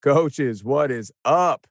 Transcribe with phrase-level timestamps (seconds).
[0.00, 1.66] Coaches, what is up?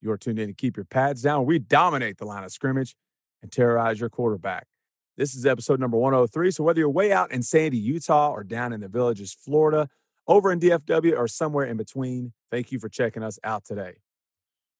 [0.00, 1.46] You're tuned in to keep your pads down.
[1.46, 2.94] We dominate the line of scrimmage
[3.42, 4.68] and terrorize your quarterback.
[5.16, 6.52] This is episode number 103.
[6.52, 9.88] So, whether you're way out in Sandy, Utah, or down in the villages, Florida,
[10.28, 13.94] over in DFW, or somewhere in between, thank you for checking us out today.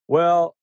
[0.06, 0.54] Well,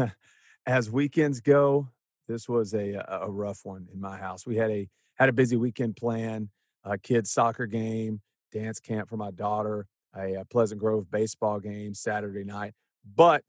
[0.66, 1.88] as weekends go,
[2.26, 4.44] this was a, a rough one in my house.
[4.44, 6.50] We had a had a busy weekend plan,
[6.82, 8.22] a kids soccer game,
[8.52, 12.74] dance camp for my daughter, a, a Pleasant Grove baseball game Saturday night.
[13.14, 13.42] But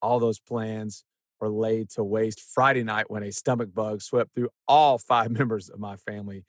[0.00, 1.04] all those plans
[1.40, 5.68] were laid to waste Friday night when a stomach bug swept through all five members
[5.68, 6.44] of my family.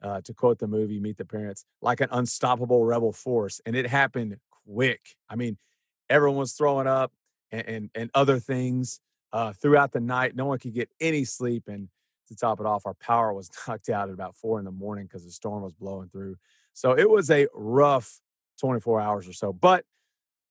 [0.00, 3.60] Uh, to quote the movie Meet the Parents, like an unstoppable rebel force.
[3.64, 4.36] And it happened
[4.66, 5.00] quick.
[5.28, 5.58] I mean,
[6.10, 7.12] everyone was throwing up
[7.52, 8.98] and, and, and other things
[9.32, 10.34] uh, throughout the night.
[10.34, 11.68] No one could get any sleep.
[11.68, 11.88] And
[12.28, 15.06] to top it off, our power was knocked out at about four in the morning
[15.06, 16.36] because the storm was blowing through.
[16.72, 18.20] So it was a rough
[18.60, 19.52] 24 hours or so.
[19.52, 19.84] But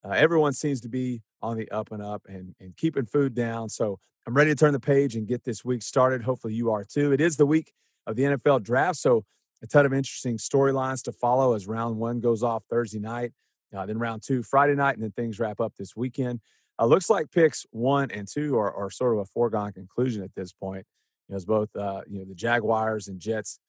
[0.04, 3.68] uh, everyone seems to be on the up and up and, and keeping food down.
[3.68, 6.22] So I'm ready to turn the page and get this week started.
[6.22, 7.12] Hopefully you are too.
[7.12, 7.72] It is the week
[8.06, 8.98] of the NFL draft.
[8.98, 9.24] So
[9.62, 13.32] a ton of interesting storylines to follow as round one goes off Thursday night,
[13.76, 16.40] uh, then round two Friday night, and then things wrap up this weekend.
[16.78, 20.34] Uh, looks like picks one and two are, are sort of a foregone conclusion at
[20.34, 20.84] this point.
[21.28, 23.60] You know, as both uh, you know the Jaguars and Jets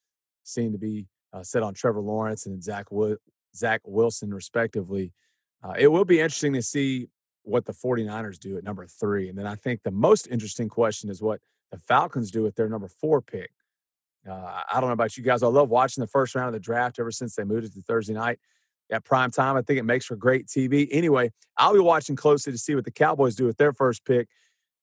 [0.44, 2.92] seem to be uh, set on Trevor Lawrence and Zach
[3.56, 5.14] Zach Wilson, respectively.
[5.64, 7.08] Uh, it will be interesting to see
[7.44, 9.30] what the 49ers do at number three.
[9.30, 11.40] And then I think the most interesting question is what
[11.72, 13.52] the Falcons do with their number four pick.
[14.30, 15.44] Uh, I don't know about you guys.
[15.44, 17.82] I love watching the first round of the draft ever since they moved it to
[17.82, 18.40] Thursday night
[18.90, 19.58] at prime time.
[19.58, 20.88] I think it makes for great TV.
[20.92, 24.30] Anyway, I'll be watching closely to see what the Cowboys do with their first pick.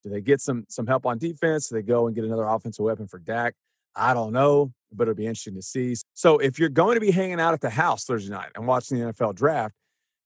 [0.03, 1.69] Do they get some some help on defense?
[1.69, 3.55] Do they go and get another offensive weapon for Dak?
[3.95, 5.95] I don't know, but it'll be interesting to see.
[6.15, 8.99] So if you're going to be hanging out at the house Thursday night and watching
[8.99, 9.75] the NFL draft,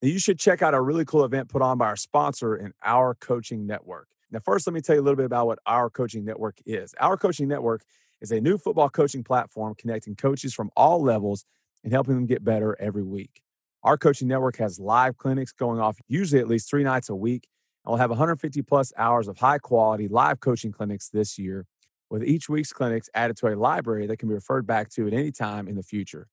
[0.01, 2.73] then you should check out a really cool event put on by our sponsor in
[2.83, 4.09] Our Coaching Network.
[4.31, 6.95] Now, first, let me tell you a little bit about what Our Coaching Network is.
[7.01, 7.85] Our Coaching Network
[8.20, 11.45] is a new football coaching platform connecting coaches from all levels
[11.85, 13.42] and helping them get better every week.
[13.83, 17.47] Our coaching network has live clinics going off usually at least three nights a week.
[17.85, 21.67] And we'll have 150 plus hours of high quality live coaching clinics this year
[22.14, 25.13] with each week's clinics added to a library that can be referred back to at
[25.13, 26.29] any time in the future.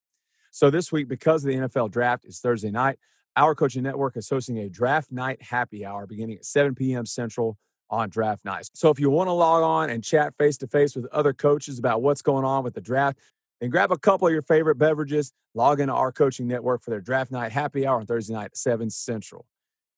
[0.52, 3.00] So this week, because of the NFL draft is Thursday night,
[3.36, 7.08] our coaching network is hosting a draft night happy hour beginning at 7 p.m.
[7.08, 7.58] Central
[7.90, 8.70] on draft night.
[8.76, 11.80] So if you want to log on and chat face to face with other coaches
[11.80, 13.18] about what's going on with the draft,
[13.60, 17.02] then grab a couple of your favorite beverages, log into our coaching network for their
[17.02, 19.48] draft night happy hour on Thursday night at 7 Central.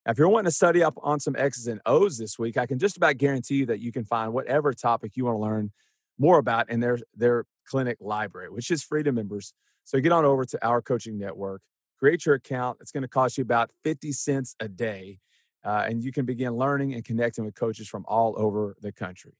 [0.05, 2.77] If you're wanting to study up on some X's and O's this week, I can
[2.77, 5.71] just about guarantee you that you can find whatever topic you want to learn
[6.19, 9.53] more about in their, their clinic library, which is free to members.
[9.85, 11.61] So get on over to our coaching network,
[11.97, 12.79] create your account.
[12.81, 15.19] It's going to cost you about 50 cents a day,
[15.63, 19.37] uh, and you can begin learning and connecting with coaches from all over the country.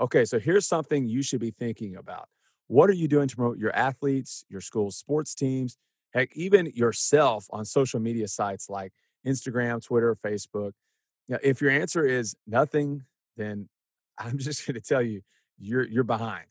[0.00, 2.28] Okay, so here's something you should be thinking about.
[2.68, 5.76] What are you doing to promote your athletes, your school's sports teams,
[6.14, 8.92] heck, even yourself on social media sites like
[9.26, 10.72] Instagram, Twitter, Facebook.
[11.28, 13.04] Now, if your answer is nothing,
[13.36, 13.68] then
[14.18, 15.22] I'm just going to tell you
[15.58, 16.46] you're you're behind.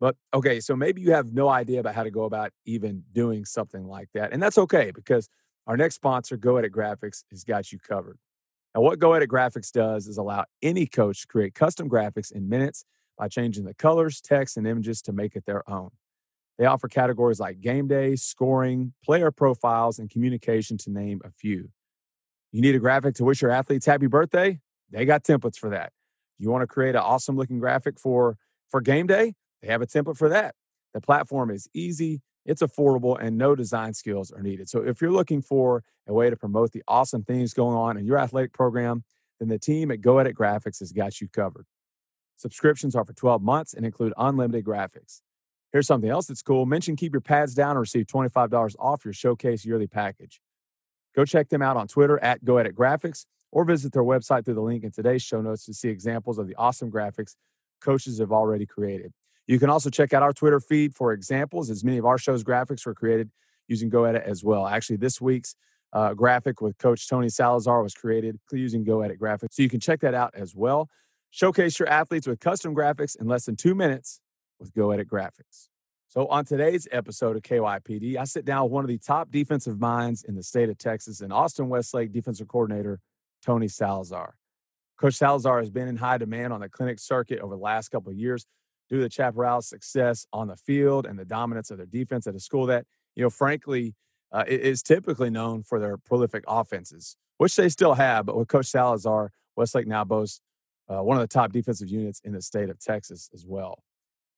[0.00, 3.44] But okay, so maybe you have no idea about how to go about even doing
[3.44, 5.28] something like that, and that's okay because
[5.66, 8.18] our next sponsor, Go Edit Graphics, has got you covered.
[8.74, 12.48] Now, what Go Edit Graphics does is allow any coach to create custom graphics in
[12.48, 12.84] minutes
[13.18, 15.90] by changing the colors, text, and images to make it their own.
[16.58, 21.70] They offer categories like game day, scoring, player profiles, and communication, to name a few.
[22.52, 24.60] You need a graphic to wish your athletes happy birthday?
[24.90, 25.92] They got templates for that.
[26.38, 28.36] You want to create an awesome looking graphic for
[28.68, 29.34] for game day?
[29.62, 30.54] They have a template for that.
[30.94, 34.68] The platform is easy, it's affordable, and no design skills are needed.
[34.68, 38.04] So if you're looking for a way to promote the awesome things going on in
[38.04, 39.04] your athletic program,
[39.38, 41.66] then the team at Go Edit Graphics has got you covered.
[42.36, 45.20] Subscriptions are for 12 months and include unlimited graphics.
[45.72, 46.66] Here's something else that's cool.
[46.66, 50.40] Mention keep your pads down and receive $25 off your showcase yearly package.
[51.14, 54.54] Go check them out on Twitter at Go Edit Graphics or visit their website through
[54.54, 57.34] the link in today's show notes to see examples of the awesome graphics
[57.80, 59.12] coaches have already created.
[59.46, 62.44] You can also check out our Twitter feed for examples, as many of our show's
[62.44, 63.30] graphics were created
[63.66, 64.66] using Go Edit as well.
[64.66, 65.56] Actually, this week's
[65.92, 69.54] uh, graphic with Coach Tony Salazar was created using Go Edit graphics.
[69.54, 70.88] So you can check that out as well.
[71.30, 74.20] Showcase your athletes with custom graphics in less than two minutes
[74.58, 75.68] with Go Edit Graphics.
[76.10, 79.78] So, on today's episode of KYPD, I sit down with one of the top defensive
[79.78, 82.98] minds in the state of Texas and Austin Westlake defensive coordinator,
[83.46, 84.34] Tony Salazar.
[85.00, 88.10] Coach Salazar has been in high demand on the clinic circuit over the last couple
[88.10, 88.44] of years
[88.88, 92.34] due to the Chaparral's success on the field and the dominance of their defense at
[92.34, 93.94] a school that, you know, frankly,
[94.32, 98.26] uh, is typically known for their prolific offenses, which they still have.
[98.26, 100.40] But with Coach Salazar, Westlake now boasts
[100.88, 103.84] uh, one of the top defensive units in the state of Texas as well.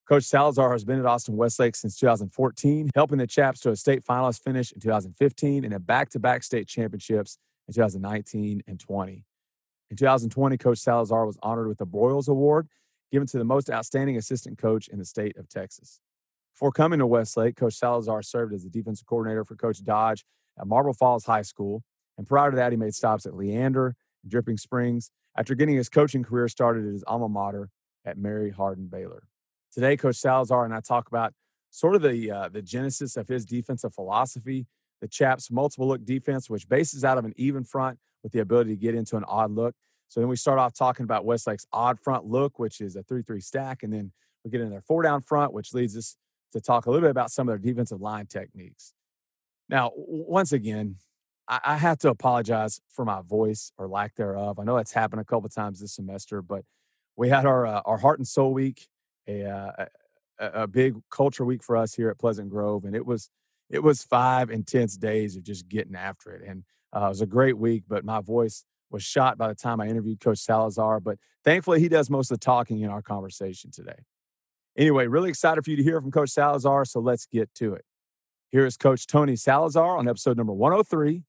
[0.08, 4.04] Coach Salazar has been at Austin Westlake since 2014, helping the Chaps to a state
[4.04, 7.38] finalist finish in 2015 and a back to back state championships
[7.69, 9.25] in 2019 and 20.
[9.90, 12.66] In 2020, Coach Salazar was honored with the Broyles Award,
[13.12, 16.00] given to the most outstanding assistant coach in the state of Texas.
[16.52, 20.25] Before coming to Westlake, Coach Salazar served as the defensive coordinator for Coach Dodge
[20.58, 21.84] at Marble Falls High School.
[22.19, 25.88] And prior to that, he made stops at Leander and Dripping Springs after getting his
[25.88, 27.70] coaching career started at his alma mater
[28.05, 29.28] at Mary Hardin Baylor.
[29.72, 31.32] Today, Coach Salazar and I talk about
[31.70, 34.66] sort of the uh, the genesis of his defensive philosophy,
[35.00, 38.70] the Chaps' multiple look defense, which bases out of an even front with the ability
[38.70, 39.74] to get into an odd look.
[40.08, 43.22] So then we start off talking about Westlake's odd front look, which is a 3
[43.22, 43.82] 3 stack.
[43.82, 44.12] And then
[44.44, 46.16] we get in their four down front, which leads us
[46.52, 48.92] to talk a little bit about some of their defensive line techniques.
[49.70, 50.96] Now, once again,
[51.48, 54.58] I, I have to apologize for my voice or lack thereof.
[54.58, 56.62] I know that's happened a couple times this semester, but
[57.16, 58.88] we had our uh, our heart and soul week
[59.28, 59.86] a, uh,
[60.38, 63.30] a, a big culture week for us here at Pleasant Grove, and it was
[63.70, 66.64] it was five intense days of just getting after it, and
[66.94, 67.84] uh, it was a great week.
[67.88, 71.88] But my voice was shot by the time I interviewed Coach Salazar, but thankfully he
[71.88, 74.04] does most of the talking in our conversation today.
[74.76, 77.84] Anyway, really excited for you to hear from Coach Salazar, so let's get to it.
[78.50, 81.22] Here is Coach Tony Salazar on episode number 103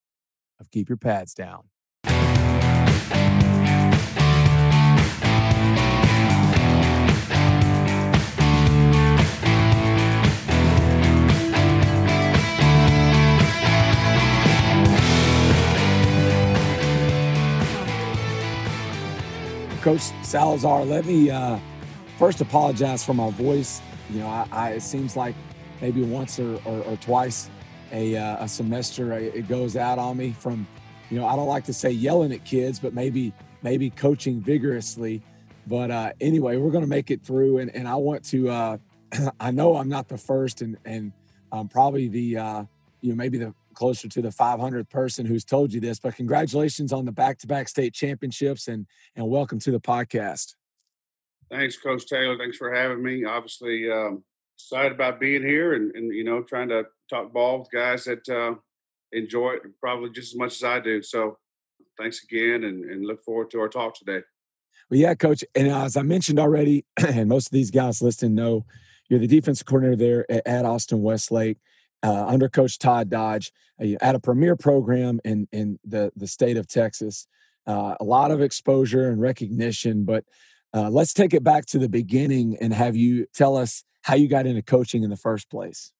[0.59, 1.63] of Keep Your Pads Down.
[19.83, 21.59] Coach Salazar, let me uh,
[22.17, 23.81] first apologize for my voice.
[24.09, 25.35] You know, I, I, it seems like
[25.81, 27.49] maybe once or, or, or twice
[27.91, 30.65] a, uh, a semester it goes out on me from,
[31.09, 35.21] you know, I don't like to say yelling at kids, but maybe maybe coaching vigorously.
[35.67, 38.49] But uh, anyway, we're going to make it through, and, and I want to.
[38.49, 38.77] Uh,
[39.41, 41.11] I know I'm not the first, and and
[41.51, 42.63] I'm probably the uh,
[43.01, 46.93] you know maybe the closer to the 500th person who's told you this, but congratulations
[46.93, 48.85] on the back-to-back state championships and
[49.15, 50.55] and welcome to the podcast.
[51.51, 52.37] Thanks, Coach Taylor.
[52.37, 53.25] Thanks for having me.
[53.25, 54.23] Obviously, um,
[54.57, 58.27] excited about being here and, and you know trying to talk ball with guys that
[58.29, 58.55] uh,
[59.11, 61.01] enjoy it probably just as much as I do.
[61.01, 61.37] So,
[61.99, 64.21] thanks again, and, and look forward to our talk today.
[64.89, 65.43] Well, yeah, Coach.
[65.55, 68.65] And as I mentioned already, and most of these guys listening know,
[69.09, 71.57] you're the defensive coordinator there at Austin Westlake
[72.03, 73.51] uh, under Coach Todd Dodge
[73.81, 77.27] uh, at a premier program in in the the state of Texas.
[77.65, 80.25] Uh, a lot of exposure and recognition, but
[80.73, 84.27] uh, let's take it back to the beginning and have you tell us how you
[84.27, 85.93] got into coaching in the first place.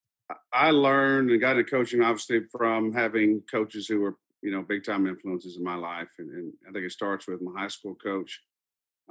[0.52, 4.84] I learned and got into coaching obviously from having coaches who were you know big
[4.84, 7.96] time influences in my life, and, and I think it starts with my high school
[7.96, 8.42] coach.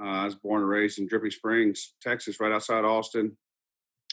[0.01, 3.37] Uh, I was born and raised in Dripping Springs, Texas, right outside Austin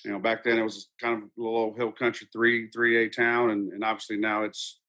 [0.04, 3.10] you know, back then it was kind of a little hill country three three A
[3.10, 4.80] town, and, and obviously now it's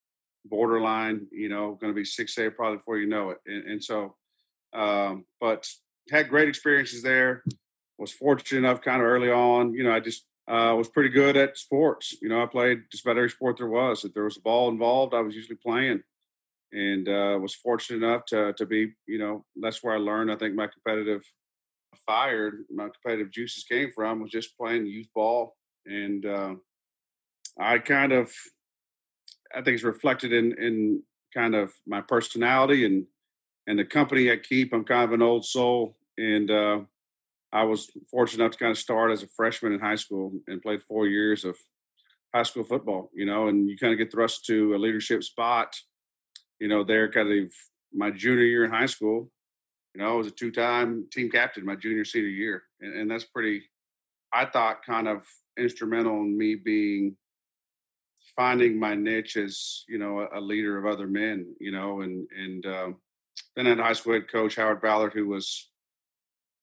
[0.45, 1.27] borderline.
[1.31, 3.39] You know, going to be six A probably before you know it.
[3.45, 4.15] And, and so,
[4.73, 5.67] um, but
[6.09, 7.43] had great experiences there.
[7.97, 9.73] Was fortunate enough, kind of early on.
[9.73, 12.15] You know, I just uh, was pretty good at sports.
[12.21, 14.03] You know, I played just about every sport there was.
[14.03, 16.01] If there was a ball involved, I was usually playing,
[16.71, 18.93] and uh, was fortunate enough to to be.
[19.05, 20.31] You know, that's where I learned.
[20.31, 21.21] I think my competitive
[22.05, 25.55] fired, my competitive juices came from was just playing youth ball,
[25.85, 26.55] and uh,
[27.59, 28.31] I kind of,
[29.55, 33.05] I think it's reflected in in kind of my personality and
[33.67, 34.73] and the company I keep.
[34.73, 36.79] I'm kind of an old soul, and uh,
[37.53, 40.61] I was fortunate enough to kind of start as a freshman in high school and
[40.61, 41.57] played four years of
[42.33, 43.09] high school football.
[43.13, 45.75] You know, and you kind of get thrust to a leadership spot.
[46.59, 47.51] You know, there kind of
[47.93, 49.31] my junior year in high school,
[49.93, 53.25] you know, I was a two-time team captain my junior senior year, and, and that's
[53.25, 53.63] pretty.
[54.33, 55.25] I thought kind of
[55.57, 57.17] instrumental in me being
[58.35, 61.53] finding my niche as you know a, leader of other men.
[61.59, 62.95] You know, and and um,
[63.55, 65.69] then had high school head coach Howard Ballard, who was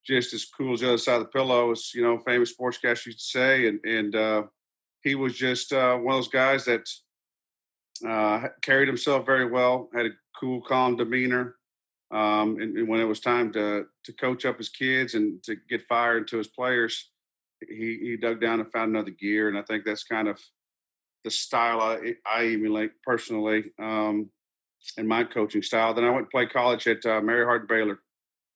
[0.07, 3.13] just as cool as the other side of the pillow, as you know, famous sportscaster
[3.13, 4.43] to say, and and uh,
[5.03, 6.89] he was just uh, one of those guys that
[8.09, 11.57] uh, carried himself very well, had a cool, calm demeanor,
[12.11, 15.57] um, and, and, when it was time to to coach up his kids and to
[15.69, 17.11] get fired to his players,
[17.61, 20.41] he he dug down and found another gear, and I think that's kind of
[21.25, 24.31] the style I, I emulate personally um,
[24.97, 25.93] in my coaching style.
[25.93, 28.01] Then I went to play college at uh, Mary Hardin Baylor,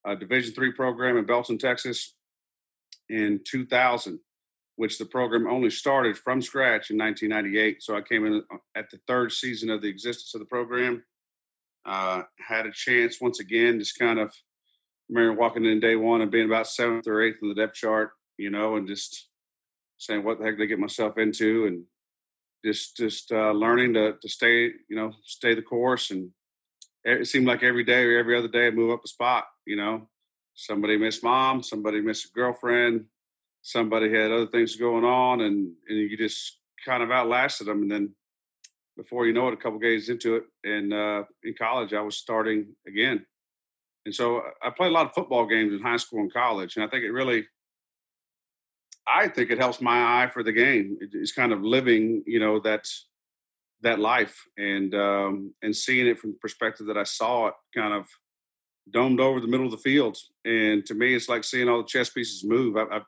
[0.05, 2.15] a Division three program in Belton, Texas,
[3.09, 4.19] in 2000.
[4.75, 7.83] which the program only started from scratch in 1998.
[7.83, 11.03] So I came in uh, at the third season of the existence of the program.
[11.85, 14.33] Uh, had a chance once again, just kind of
[15.09, 18.11] remember walking in day one and being about seventh or eighth in the depth chart,
[18.37, 19.27] you know, and just
[19.97, 21.83] saying what the heck did I get myself into, and
[22.65, 26.11] just just uh, learning to to stay, you know, stay the course.
[26.11, 26.31] And
[27.03, 29.45] it seemed like every day or every other day, I'd move up a spot.
[29.65, 30.07] You know,
[30.55, 33.05] somebody missed mom, somebody missed a girlfriend,
[33.61, 37.91] somebody had other things going on, and and you just kind of outlasted them, and
[37.91, 38.15] then
[38.95, 42.17] before you know it, a couple days into it, and uh, in college, I was
[42.17, 43.25] starting again.
[44.05, 46.75] And so uh, I played a lot of football games in high school and college,
[46.75, 47.45] and I think it really,
[49.07, 50.97] I think it helps my eye for the game.
[51.01, 52.87] It's kind of living, you know, that
[53.81, 57.93] that life and um, and seeing it from the perspective that I saw it, kind
[57.93, 58.07] of
[58.91, 60.17] domed over the middle of the field.
[60.43, 62.75] And to me, it's like seeing all the chess pieces move.
[62.75, 63.05] I, I've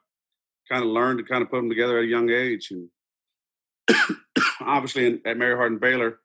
[0.69, 2.89] kind of learned to kind of put them together at a young age, and
[4.65, 6.19] obviously at Mary Hardin Baylor,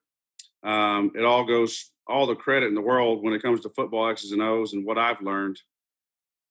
[0.62, 4.08] um, it all goes all the credit in the world when it comes to football
[4.08, 5.58] X's and O's and what I've learned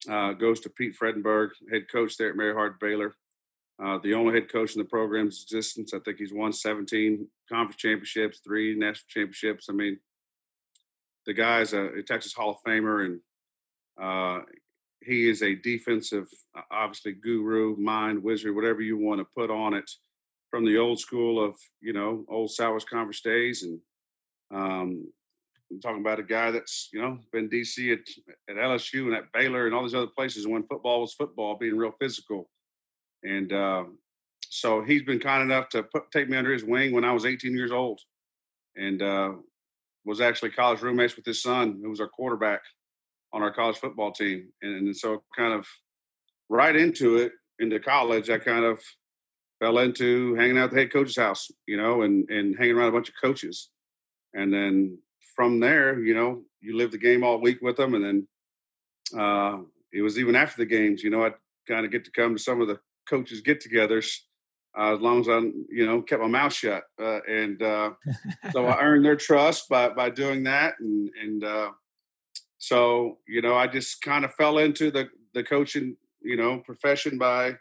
[0.09, 3.15] uh, goes to Pete Fredenburg, head coach there at Mary Hardin Baylor.
[3.81, 5.93] Uh, the only head coach in the program's existence.
[5.93, 9.67] I think he's won 17 conference championships, three national championships.
[9.69, 9.99] I mean,
[11.25, 13.19] the guy's a, a Texas Hall of Famer, and
[14.01, 14.43] uh,
[15.01, 16.27] he is a defensive,
[16.71, 19.89] obviously, guru, mind, wizard, whatever you want to put on it
[20.49, 23.79] from the old school of you know old Southwest Conference days, and
[24.53, 25.11] um,
[25.71, 27.99] I'm talking about a guy that's you know been DC at,
[28.49, 31.77] at LSU and at Baylor and all these other places when football was football, being
[31.77, 32.49] real physical,
[33.23, 33.83] and uh,
[34.49, 37.25] so he's been kind enough to put, take me under his wing when I was
[37.25, 38.01] 18 years old,
[38.75, 39.33] and uh,
[40.05, 42.61] was actually college roommates with his son, who was our quarterback
[43.31, 45.67] on our college football team, and, and so kind of
[46.49, 48.79] right into it into college, I kind of
[49.59, 52.89] fell into hanging out at the head coach's house, you know, and and hanging around
[52.89, 53.69] a bunch of coaches.
[54.33, 54.99] And then
[55.35, 58.27] from there, you know, you live the game all week with them, and then
[59.19, 59.57] uh,
[59.91, 61.33] it was even after the games, you know, I'd
[61.67, 64.19] kind of get to come to some of the coaches get-togethers
[64.77, 65.39] uh, as long as I,
[65.69, 67.91] you know, kept my mouth shut, uh, and uh,
[68.51, 71.71] so I earned their trust by by doing that, and and uh,
[72.59, 77.17] so you know, I just kind of fell into the the coaching, you know, profession
[77.17, 77.55] by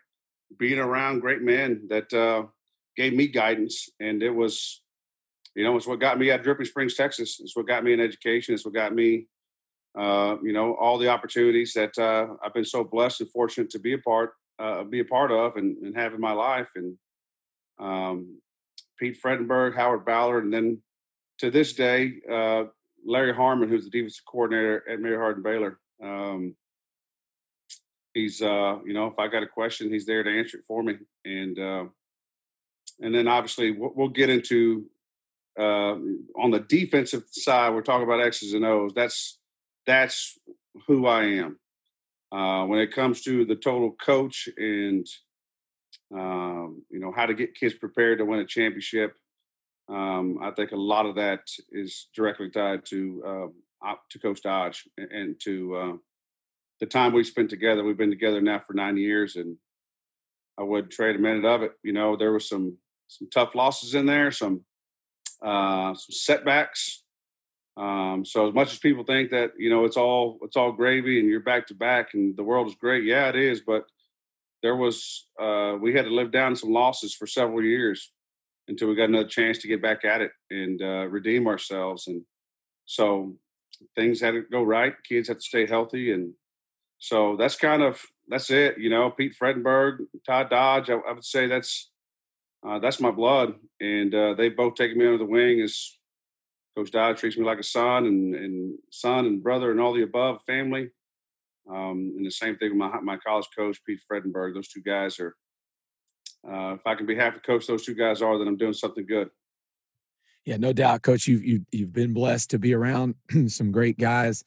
[0.56, 2.44] being around great men that uh,
[2.96, 4.82] gave me guidance, and it was,
[5.54, 7.38] you know, it's what got me at Dripping Springs, Texas.
[7.40, 8.54] It's what got me in education.
[8.54, 9.26] It's what got me,
[9.98, 13.78] uh, you know, all the opportunities that uh, I've been so blessed and fortunate to
[13.78, 16.70] be a part, uh, be a part of, and, and have in my life.
[16.74, 16.96] And
[17.78, 18.40] um,
[18.98, 20.82] Pete Fredenburg, Howard Ballard, and then
[21.38, 22.64] to this day, uh,
[23.06, 25.78] Larry Harmon, who's the defensive coordinator at Mary Hardin Baylor.
[26.02, 26.56] Um,
[28.14, 30.82] he's uh, you know, if I got a question, he's there to answer it for
[30.82, 30.98] me.
[31.24, 31.84] And uh,
[33.00, 34.86] and then obviously we'll, we'll get into
[35.58, 35.96] uh,
[36.36, 37.74] on the defensive side.
[37.74, 38.92] We're talking about X's and O's.
[38.94, 39.38] That's
[39.86, 40.38] that's
[40.86, 41.58] who I am.
[42.30, 45.06] Uh, when it comes to the total coach and
[46.14, 49.14] um, you know how to get kids prepared to win a championship,
[49.88, 53.52] um, I think a lot of that is directly tied to
[53.84, 55.92] uh, to Coach Dodge and to uh,
[56.80, 57.84] the time we spent together.
[57.84, 59.56] We've been together now for nine years, and
[60.58, 61.72] I wouldn't trade a minute of it.
[61.82, 64.62] You know, there was some some tough losses in there, some
[65.42, 67.02] uh, some setbacks.
[67.76, 71.20] Um, so as much as people think that you know it's all it's all gravy
[71.20, 73.60] and you're back to back and the world is great, yeah, it is.
[73.60, 73.84] But
[74.62, 78.12] there was uh, we had to live down some losses for several years
[78.66, 82.06] until we got another chance to get back at it and uh, redeem ourselves.
[82.06, 82.22] And
[82.84, 83.36] so
[83.94, 84.94] things had to go right.
[85.08, 86.34] Kids had to stay healthy, and
[86.98, 88.78] so that's kind of that's it.
[88.78, 90.90] You know, Pete Fredenburg, Todd Dodge.
[90.90, 91.90] I, I would say that's
[92.66, 95.60] uh, that's my blood, and uh, they both taken me under the wing.
[95.60, 95.96] As
[96.76, 100.02] Coach Dodge treats me like a son, and, and son and brother, and all the
[100.02, 100.90] above family.
[101.70, 104.54] Um, and the same thing with my my college coach, Pete Fredenburg.
[104.54, 105.36] Those two guys are.
[106.48, 108.72] Uh, if I can be half the coach those two guys are, then I'm doing
[108.72, 109.28] something good.
[110.44, 111.26] Yeah, no doubt, Coach.
[111.26, 113.16] You've you, you've been blessed to be around
[113.48, 114.44] some great guys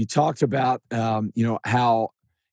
[0.00, 2.08] you talked about um, you know how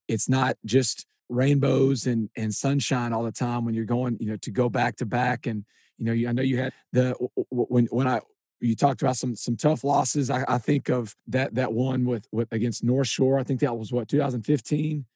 [0.06, 4.36] it's not just rainbows and and sunshine all the time when you're going you know
[4.36, 5.64] to go back to back and
[5.96, 7.14] you know you, I know you had the
[7.50, 8.20] when when I
[8.60, 10.28] you talked about some some tough losses.
[10.30, 13.38] I, I think of that that one with with against North Shore.
[13.38, 15.06] I think that was what 2015.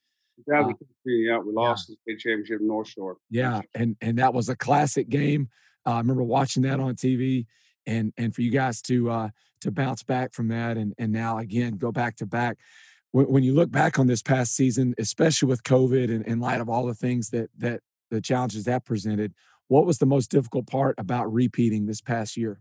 [0.47, 1.97] 2015, uh, yeah, we lost yeah.
[2.07, 3.19] the state championship North Shore.
[3.31, 5.51] Yeah, and and that was a classic game.
[5.87, 7.45] Uh, I remember watching that on TV,
[7.87, 9.29] and and for you guys to uh,
[9.61, 12.59] to bounce back from that and and now again go back to back
[13.11, 16.61] when, when you look back on this past season especially with covid and in light
[16.61, 17.81] of all the things that that
[18.13, 19.35] the challenges that presented.
[19.67, 22.61] What was the most difficult part about repeating this past year?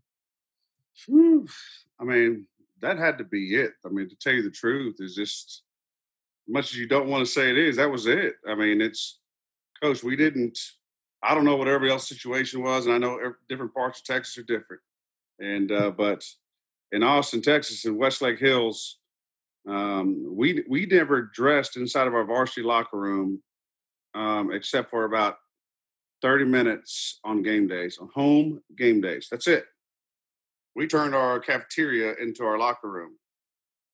[1.99, 2.47] I mean,
[2.81, 3.73] that had to be it.
[3.85, 5.63] I mean, to tell you the truth, is just
[6.47, 8.35] as much as you don't want to say it is, that was it.
[8.47, 9.19] I mean, it's
[9.83, 10.57] coach, we didn't
[11.23, 14.39] I don't know what everybody else's situation was, and I know different parts of Texas
[14.39, 14.81] are different.
[15.41, 16.23] And uh, but
[16.91, 18.99] in Austin, Texas, in Westlake Hills,
[19.67, 23.41] um, we we never dressed inside of our varsity locker room
[24.13, 25.37] um, except for about
[26.21, 29.27] thirty minutes on game days, on home game days.
[29.31, 29.65] That's it.
[30.75, 33.17] We turned our cafeteria into our locker room,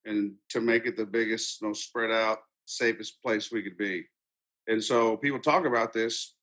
[0.05, 4.05] and to make it the biggest, most spread out, safest place we could be.
[4.67, 6.35] And so people talk about this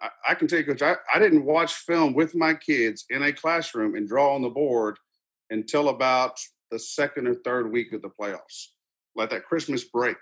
[0.00, 3.22] I, I can tell you, Coach, I, I didn't watch film with my kids in
[3.22, 4.98] a classroom and draw on the board
[5.50, 6.38] until about
[6.70, 8.68] the second or third week of the playoffs,
[9.14, 10.16] like that Christmas break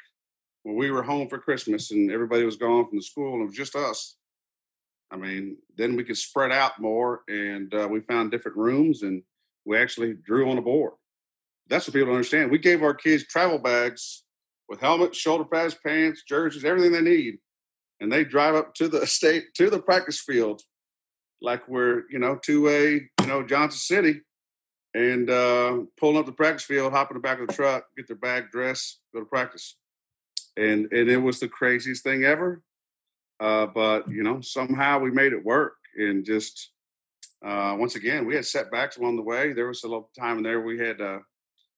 [0.63, 3.47] when we were home for Christmas and everybody was gone from the school and it
[3.47, 4.17] was just us.
[5.11, 9.23] I mean, then we could spread out more and uh, we found different rooms and
[9.65, 10.93] we actually drew on a board.
[11.69, 12.51] That's what people understand.
[12.51, 14.25] We gave our kids travel bags
[14.69, 17.39] with helmets, shoulder pads, pants, jerseys, everything they need
[18.01, 20.63] and they drive up to the state to the practice field
[21.41, 24.21] like we're you know to a you know Johnson City
[24.95, 28.07] and uh, pulling up the practice field, hop in the back of the truck, get
[28.07, 29.77] their bag, dress, go to practice,
[30.57, 32.63] and and it was the craziest thing ever.
[33.41, 36.73] Uh, but you know somehow we made it work, and just
[37.45, 39.53] uh, once again we had setbacks along the way.
[39.53, 41.21] There was a little time in there we had to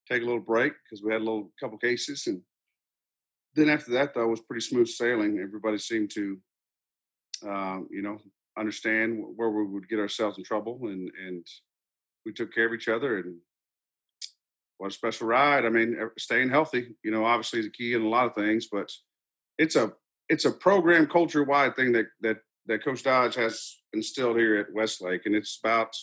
[0.09, 2.41] take a little break because we had a little couple cases and
[3.55, 5.39] then after that, though, it was pretty smooth sailing.
[5.39, 6.39] Everybody seemed to,
[7.49, 8.19] uh, you know,
[8.59, 11.47] understand where we would get ourselves in trouble, and and
[12.25, 13.19] we took care of each other.
[13.19, 13.37] And
[14.79, 15.65] what a special ride!
[15.65, 18.69] I mean, staying healthy, you know, obviously is a key in a lot of things,
[18.71, 18.91] but
[19.59, 19.93] it's a
[20.29, 24.73] it's a program culture wide thing that that that Coach Dodge has instilled here at
[24.73, 25.97] Westlake, and it's about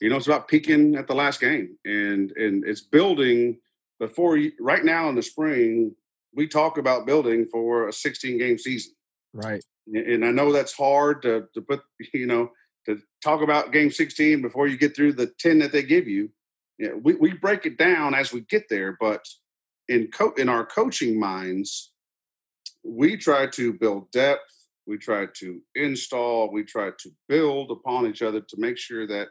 [0.00, 3.58] you know it's about peaking at the last game, and and it's building
[4.00, 5.94] before you, right now in the spring
[6.38, 8.92] we talk about building for a 16 game season.
[9.34, 9.62] Right.
[9.92, 11.80] And I know that's hard to, to put,
[12.14, 12.52] you know,
[12.86, 16.30] to talk about game 16 before you get through the 10 that they give you.
[16.78, 19.26] Yeah, we, we break it down as we get there, but
[19.88, 21.92] in co- in our coaching minds,
[22.84, 24.48] we try to build depth,
[24.86, 29.26] we try to install, we try to build upon each other to make sure that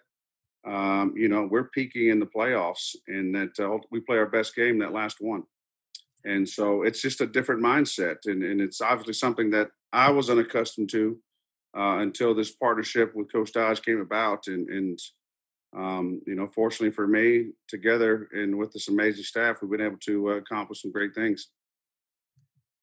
[0.68, 4.54] um, you know we're peaking in the playoffs and that uh, we play our best
[4.54, 5.44] game that last one
[6.28, 10.30] and so it's just a different mindset and, and it's obviously something that i was
[10.30, 11.18] unaccustomed to
[11.78, 15.00] uh, until this partnership with coach dodge came about and, and
[15.76, 19.98] um, you know fortunately for me together and with this amazing staff we've been able
[19.98, 21.50] to uh, accomplish some great things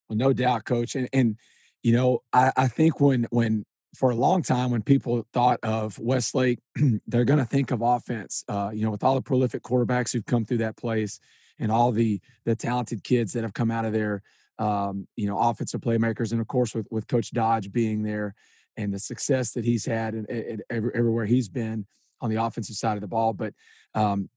[0.08, 1.36] well no doubt coach and, and
[1.82, 5.98] you know I, I think when when for a long time when people thought of
[6.00, 6.58] Westlake,
[7.06, 8.44] they're going to think of offense.
[8.48, 11.20] Uh, you know, with all the prolific quarterbacks who've come through that place,
[11.58, 14.22] and all the the talented kids that have come out of there.
[14.56, 18.34] Um, you know, offensive playmakers, and of course with with Coach Dodge being there
[18.76, 21.86] and the success that he's had and, and everywhere he's been
[22.20, 23.32] on the offensive side of the ball.
[23.32, 23.54] But
[23.94, 24.28] um,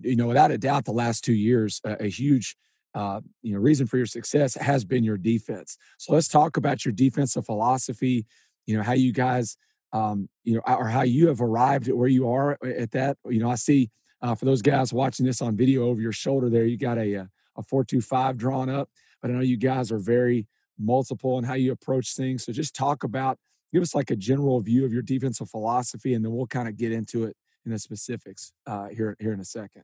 [0.00, 2.56] you know, without a doubt, the last two years, a, a huge
[2.94, 5.76] uh, you know reason for your success has been your defense.
[5.98, 8.26] So let's talk about your defensive philosophy.
[8.66, 9.56] You know how you guys,
[9.92, 13.16] um, you know, or how you have arrived at where you are at that.
[13.28, 13.90] You know, I see
[14.22, 17.16] uh, for those guys watching this on video over your shoulder, there you got a
[17.16, 17.24] uh,
[17.56, 18.88] a four two five drawn up.
[19.20, 20.46] But I know you guys are very
[20.78, 22.44] multiple in how you approach things.
[22.44, 23.38] So just talk about,
[23.72, 26.76] give us like a general view of your defensive philosophy, and then we'll kind of
[26.76, 29.82] get into it in the specifics uh, here here in a second.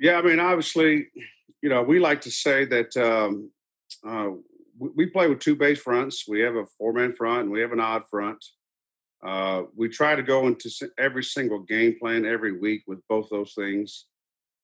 [0.00, 1.08] Yeah, I mean, obviously,
[1.62, 3.50] you know, we like to say that um,
[4.06, 4.30] uh,
[4.78, 6.26] we play with two base fronts.
[6.28, 8.44] We have a four man front and we have an odd front.
[9.24, 13.52] Uh, we try to go into every single game plan every week with both those
[13.52, 14.06] things,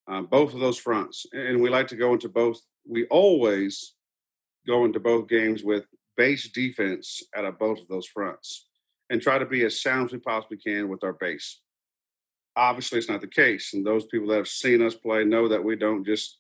[0.09, 2.61] uh, both of those fronts, and we like to go into both.
[2.87, 3.95] We always
[4.67, 5.87] go into both games with
[6.17, 8.67] base defense out of both of those fronts,
[9.11, 11.61] and try to be as sound as we possibly can with our base.
[12.57, 15.65] Obviously, it's not the case, and those people that have seen us play know that
[15.65, 16.39] we don't just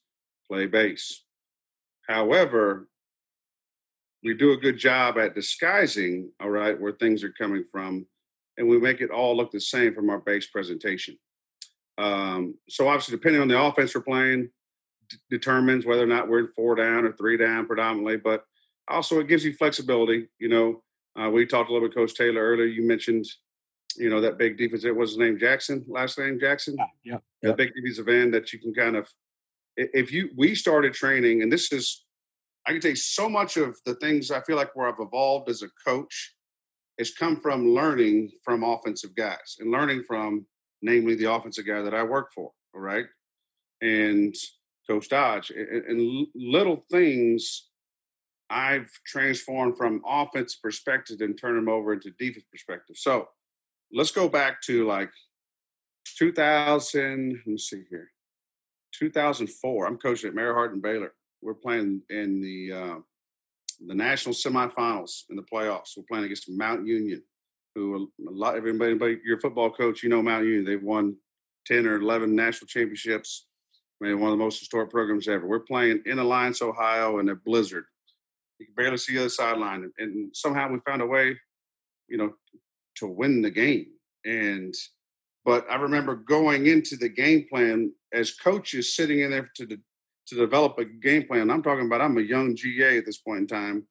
[0.48, 1.24] play base.
[2.06, 2.88] However,
[4.24, 8.06] we do a good job at disguising, all right, where things are coming from,
[8.56, 11.18] and we make it all look the same from our base presentation.
[11.98, 14.48] Um, so obviously, depending on the offense we're playing,
[15.08, 18.16] d- determines whether or not we're four down or three down predominantly.
[18.16, 18.44] But
[18.88, 20.28] also, it gives you flexibility.
[20.38, 20.82] You know,
[21.20, 22.66] uh, we talked a little bit, Coach Taylor earlier.
[22.66, 23.26] You mentioned,
[23.96, 24.84] you know, that big defense.
[24.84, 26.76] It was his name Jackson, last name Jackson.
[27.04, 27.50] Yeah, yeah.
[27.50, 29.08] The big defensive end that you can kind of,
[29.76, 32.04] if you we started training, and this is
[32.66, 35.48] I can tell you so much of the things I feel like where I've evolved
[35.50, 36.34] as a coach
[36.98, 40.46] has come from learning from offensive guys and learning from,
[40.80, 42.52] namely, the offensive guy that I work for.
[42.74, 43.06] All right.
[43.82, 44.34] And
[44.88, 47.68] Coach Dodge, and, and little things
[48.50, 52.96] I've transformed from offense perspective and turn them over into defense perspective.
[52.96, 53.28] So
[53.92, 55.10] let's go back to like
[56.18, 57.32] 2000.
[57.32, 58.10] Let me see here.
[58.98, 59.86] 2004.
[59.86, 61.12] I'm coaching at Mary Hardin Baylor.
[61.44, 62.96] We're playing in the uh,
[63.86, 65.96] the national semifinals in the playoffs.
[65.96, 67.22] We're playing against Mount Union,
[67.74, 70.64] who a lot everybody, everybody your football coach, you know Mount Union.
[70.64, 71.16] They've won
[71.66, 73.46] 10 or 11 national championships.
[74.00, 75.46] Mean, one of the most historic programs ever.
[75.46, 77.84] We're playing in Alliance, Ohio, in a blizzard.
[78.58, 81.38] You can barely see the other sideline, and somehow we found a way,
[82.08, 82.34] you know,
[82.96, 83.86] to win the game.
[84.24, 84.74] And
[85.44, 89.66] but I remember going into the game plan as coaches sitting in there to
[90.26, 91.50] to develop a game plan.
[91.50, 93.86] I'm talking about I'm a young GA at this point in time,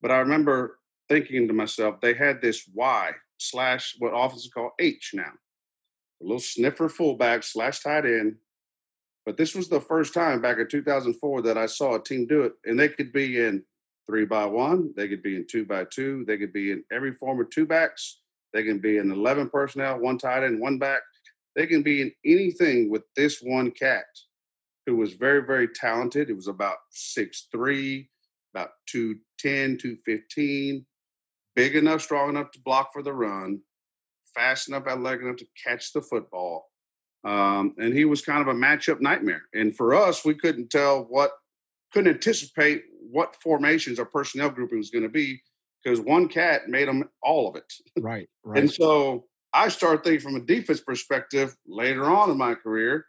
[0.00, 5.12] but I remember thinking to myself, they had this Y slash what offenses call H
[5.14, 5.32] now,
[6.20, 8.36] a little sniffer fullback slash tight end.
[9.24, 12.42] But this was the first time back in 2004 that I saw a team do
[12.42, 13.64] it, and they could be in
[14.06, 17.12] three by one, they could be in two by two, they could be in every
[17.12, 18.20] form of two backs,
[18.52, 21.02] they can be in 11 personnel, one tight end, one back.
[21.56, 24.04] They can be in anything with this one cat
[24.86, 26.30] who was very, very talented.
[26.30, 28.08] It was about six three,
[28.54, 30.86] about 210, 215,
[31.54, 33.60] big enough, strong enough to block for the run,
[34.34, 36.70] fast enough, athletic enough to catch the football.
[37.24, 39.42] Um, and he was kind of a matchup nightmare.
[39.52, 41.32] And for us, we couldn't tell what,
[41.92, 45.42] couldn't anticipate what formations or personnel grouping was going to be
[45.82, 47.72] because one cat made them all of it.
[47.98, 48.60] Right, right.
[48.60, 53.06] And so I started thinking from a defense perspective later on in my career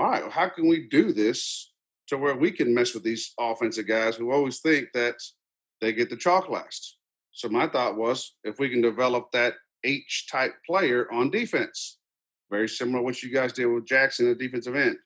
[0.00, 1.72] all right, how can we do this
[2.08, 5.16] to where we can mess with these offensive guys who always think that
[5.82, 6.96] they get the chalk last?
[7.32, 11.98] So my thought was if we can develop that H type player on defense,
[12.50, 14.96] very similar to what you guys did with Jackson at defensive end.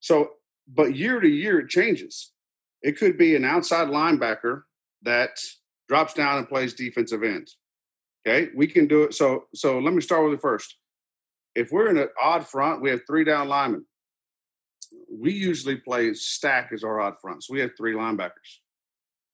[0.00, 0.30] So,
[0.66, 2.32] but year to year it changes.
[2.80, 4.62] It could be an outside linebacker
[5.02, 5.38] that
[5.86, 7.50] drops down and plays defensive end.
[8.26, 9.12] Okay, we can do it.
[9.12, 10.76] So, so let me start with it first.
[11.54, 13.84] If we're in an odd front, we have three down linemen
[15.10, 17.42] we usually play stack as our odd front.
[17.44, 18.60] So we have three linebackers.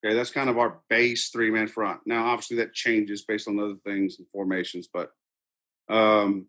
[0.03, 2.01] Okay, that's kind of our base three man front.
[2.05, 5.11] Now, obviously, that changes based on other things and formations, but
[5.89, 6.47] um,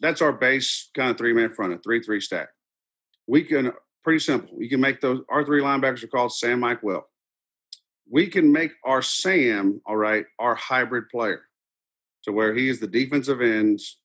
[0.00, 2.48] that's our base kind of three man front, a three three stack.
[3.26, 3.72] We can
[4.02, 4.56] pretty simple.
[4.58, 5.22] You can make those.
[5.28, 7.06] Our three linebackers are called Sam, Mike, Will.
[8.10, 11.42] We can make our Sam, all right, our hybrid player,
[12.24, 13.98] to where he is the defensive ends.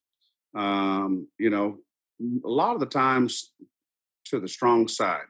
[0.56, 1.80] Um, you know,
[2.22, 3.52] a lot of the times
[4.30, 5.26] to the strong side.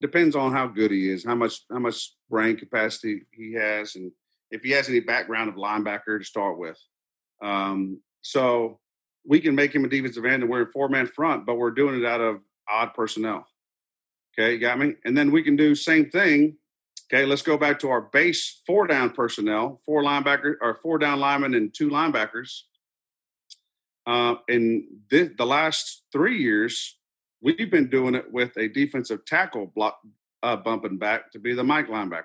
[0.00, 4.10] Depends on how good he is, how much how much brain capacity he has, and
[4.50, 6.78] if he has any background of linebacker to start with.
[7.42, 8.80] Um, so
[9.24, 11.70] we can make him a defensive end, and we're in four man front, but we're
[11.70, 13.46] doing it out of odd personnel.
[14.38, 14.94] Okay, got me?
[15.04, 16.56] And then we can do same thing.
[17.12, 21.20] Okay, let's go back to our base four down personnel, four linebacker or four down
[21.20, 22.62] linemen and two linebackers.
[24.06, 26.98] Uh, in this, the last three years,
[27.42, 29.98] We've been doing it with a defensive tackle block
[30.44, 32.24] uh, bumping back to be the Mike linebacker.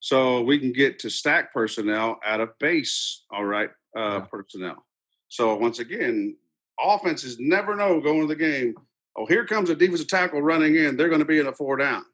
[0.00, 4.20] So we can get to stack personnel out of base, all right, uh, yeah.
[4.20, 4.84] personnel.
[5.28, 6.36] So once again,
[6.78, 8.74] offenses never know going to the game.
[9.16, 10.96] Oh, here comes a defensive tackle running in.
[10.96, 12.04] They're going to be in a four down.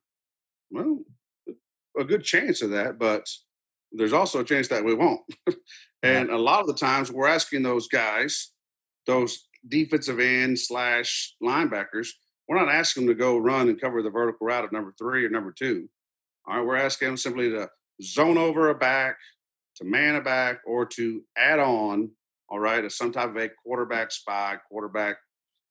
[0.71, 1.01] Well,
[1.99, 3.29] a good chance of that, but
[3.93, 5.23] there's also a chance that we won't.
[6.03, 8.53] and a lot of the times we're asking those guys,
[9.07, 12.09] those defensive end slash linebackers,
[12.49, 15.25] we're not asking them to go run and cover the vertical route of number three
[15.25, 15.89] or number two.
[16.47, 17.69] All right, we're asking them simply to
[18.03, 19.17] zone over a back,
[19.77, 22.11] to man a back, or to add on,
[22.49, 25.17] all right, a some type of a quarterback spy, quarterback,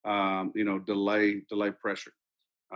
[0.03, 2.11] um, you know, delay, delay pressure.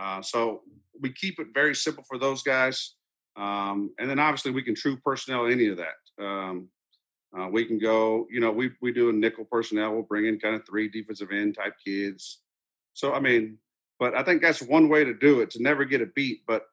[0.00, 0.62] Uh, so
[1.00, 2.94] we keep it very simple for those guys.
[3.36, 6.24] Um, and then obviously we can true personnel any of that.
[6.24, 6.68] Um,
[7.38, 9.92] uh, we can go, you know, we we do a nickel personnel.
[9.92, 12.40] We'll bring in kind of three defensive end type kids.
[12.94, 13.58] So I mean,
[13.98, 16.42] but I think that's one way to do it to never get a beat.
[16.46, 16.64] But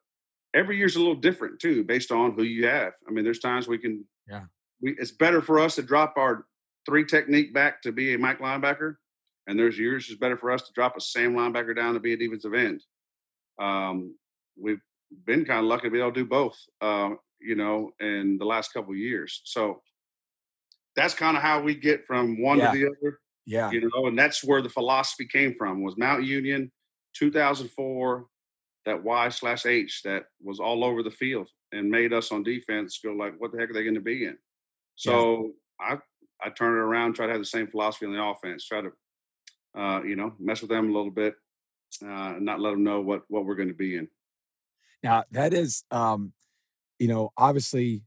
[0.54, 2.94] every year's a little different too, based on who you have.
[3.06, 4.04] I mean, there's times we can.
[4.28, 4.42] Yeah.
[4.80, 6.46] We it's better for us to drop our
[6.86, 8.96] three technique back to be a Mike linebacker,
[9.46, 12.14] and there's years it's better for us to drop a Sam linebacker down to be
[12.14, 12.82] a defensive end.
[13.60, 14.16] Um,
[14.60, 14.80] we've
[15.24, 16.58] been kind of lucky to be able to do both.
[16.80, 19.40] Uh, you know, in the last couple years.
[19.44, 19.82] So
[20.98, 22.72] that's kind of how we get from one yeah.
[22.72, 23.20] to the other.
[23.46, 23.70] Yeah.
[23.70, 26.72] You know, and that's where the philosophy came from was Mount Union,
[27.14, 28.26] 2004,
[28.84, 32.98] that Y slash H that was all over the field and made us on defense
[33.02, 34.36] go like, what the heck are they going to be in?
[34.96, 35.96] So yeah.
[36.42, 38.80] I I turn it around, try to have the same philosophy on the offense, try
[38.80, 38.92] to,
[39.80, 41.34] uh, you know, mess with them a little bit,
[42.04, 44.08] uh, and not let them know what what we're going to be in.
[45.02, 46.32] Now that is, um,
[46.98, 48.02] you know, obviously,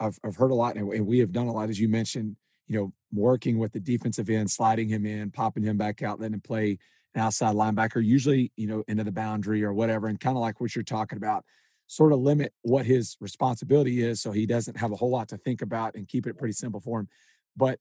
[0.00, 2.36] I've I've heard a lot, and we have done a lot, as you mentioned.
[2.66, 6.34] You know, working with the defensive end, sliding him in, popping him back out, letting
[6.34, 6.78] him play
[7.14, 10.60] an outside linebacker, usually you know into the boundary or whatever, and kind of like
[10.60, 11.44] what you're talking about
[11.90, 15.36] sort of limit what his responsibility is so he doesn't have a whole lot to
[15.36, 17.08] think about and keep it pretty simple for him.
[17.56, 17.80] But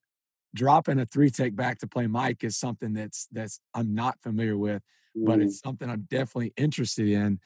[0.55, 4.58] dropping a three tech back to play Mike is something that's that's I'm not familiar
[4.58, 4.82] with,
[5.15, 5.43] but mm.
[5.43, 7.39] it's something I'm definitely interested in.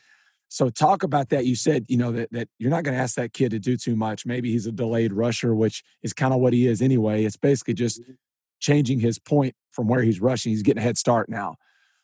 [0.54, 1.48] So talk about that.
[1.48, 3.76] You said, you know, that that you're not going to ask that kid to do
[3.76, 4.24] too much.
[4.24, 7.26] Maybe he's a delayed rusher, which is kind of what he is anyway.
[7.26, 8.12] It's basically just mm-hmm.
[8.60, 10.52] changing his point from where he's rushing.
[10.52, 11.56] He's getting a head start now.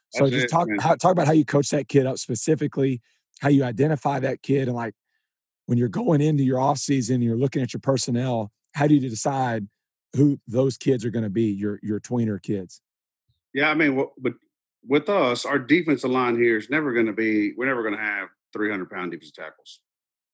[0.10, 3.02] So That's just it, talk how, talk about how you coach that kid up specifically
[3.40, 4.96] how you identify that kid and like
[5.68, 9.08] when you're going into your off season, you're looking at your personnel, how do you
[9.08, 9.68] decide
[10.16, 12.82] who those kids are going to be, your your tweener kids?
[13.54, 14.34] Yeah, I mean, but
[14.88, 17.54] with us, our defensive line here is never going to be.
[17.56, 19.82] We're never going to have 300 pound defensive tackles.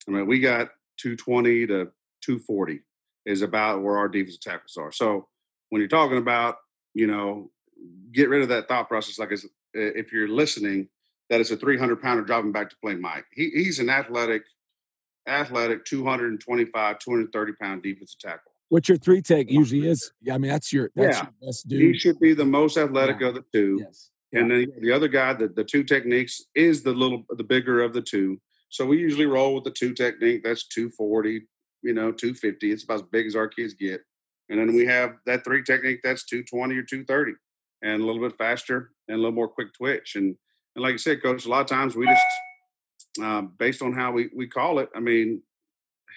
[0.08, 2.82] I mean, we got 220 to 240
[3.26, 4.92] is about where our defensive tackles are.
[4.92, 5.28] So
[5.70, 6.58] when you're talking about,
[6.94, 7.52] you know,
[8.12, 9.20] get rid of that thought process.
[9.20, 9.32] Like
[9.74, 10.90] if you're listening,
[11.30, 13.26] that is a 300 pounder dropping back to play Mike.
[13.34, 14.44] He, he's an athletic,
[15.28, 18.52] athletic 225, 230 pound defensive tackle.
[18.70, 20.12] What your three tech usually is.
[20.22, 21.24] Yeah, I mean that's your that's yeah.
[21.24, 21.82] your best dude.
[21.82, 23.28] He should be the most athletic yeah.
[23.28, 23.80] of the two.
[23.80, 24.10] Yes.
[24.36, 24.42] Yeah.
[24.42, 27.94] And then the other guy, the, the two techniques, is the little the bigger of
[27.94, 28.40] the two.
[28.70, 30.44] So we usually roll with the two technique.
[30.44, 31.42] That's 240,
[31.82, 32.72] you know, 250.
[32.72, 34.02] It's about as big as our kids get.
[34.50, 37.34] And then we have that three technique that's 220 or 230
[37.82, 40.16] and a little bit faster and a little more quick twitch.
[40.16, 40.36] And
[40.76, 42.26] and like I said, coach, a lot of times we just,
[43.24, 45.42] uh, based on how we, we call it, I mean,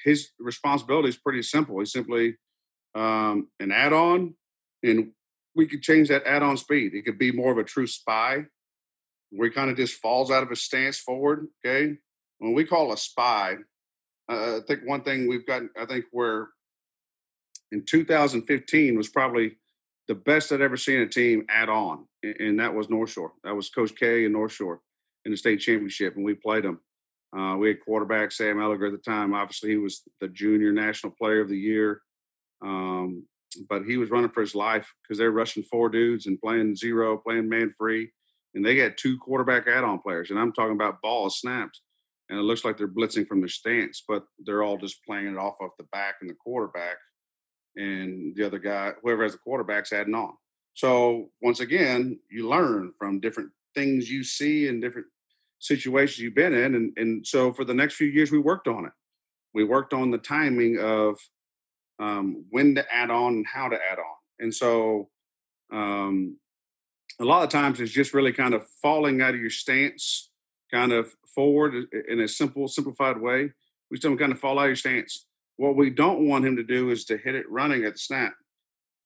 [0.05, 1.79] his responsibility is pretty simple.
[1.79, 2.37] He's simply
[2.95, 4.35] um, an add on,
[4.83, 5.13] and
[5.59, 6.95] we could change that add on speed.
[6.95, 8.45] It could be more of a true spy
[9.31, 11.49] where he kind of just falls out of his stance forward.
[11.67, 11.97] Okay.
[12.39, 13.57] When we call a spy,
[14.31, 16.51] uh, I think one thing we've got, I think where
[17.73, 19.57] in 2015 was probably
[20.07, 23.33] the best I'd ever seen a team add on, and that was North Shore.
[23.43, 24.81] That was Coach K and North Shore
[25.25, 26.81] in the state championship, and we played them.
[27.37, 29.35] Uh, we had quarterback Sam Ehlinger at the time.
[29.35, 32.01] Obviously, he was the junior national player of the year,
[32.63, 33.25] um,
[33.69, 37.17] but he was running for his life because they're rushing four dudes and playing zero,
[37.17, 38.11] playing man free,
[38.55, 40.31] and they got two quarterback add-on players.
[40.31, 41.81] And I'm talking about balls snapped,
[42.29, 45.39] and it looks like they're blitzing from their stance, but they're all just playing it
[45.39, 46.97] off of the back and the quarterback
[47.77, 50.33] and the other guy, whoever has the quarterback's adding on.
[50.75, 55.07] So once again, you learn from different things you see and different
[55.59, 56.75] situations you've been in.
[56.75, 58.93] And, and so for the next few years, we worked on it.
[59.55, 61.19] We worked on the timing of
[61.99, 64.17] um, when to add on and how to add on.
[64.39, 65.09] And so
[65.73, 66.37] um,
[67.21, 70.31] a lot of times it's just really kind of falling out of your stance,
[70.73, 71.75] kind of forward
[72.09, 73.53] in a simple, simplified way.
[73.91, 75.27] We still kind of fall out of your stance.
[75.57, 78.35] What we don't want him to do is to hit it running at the snap.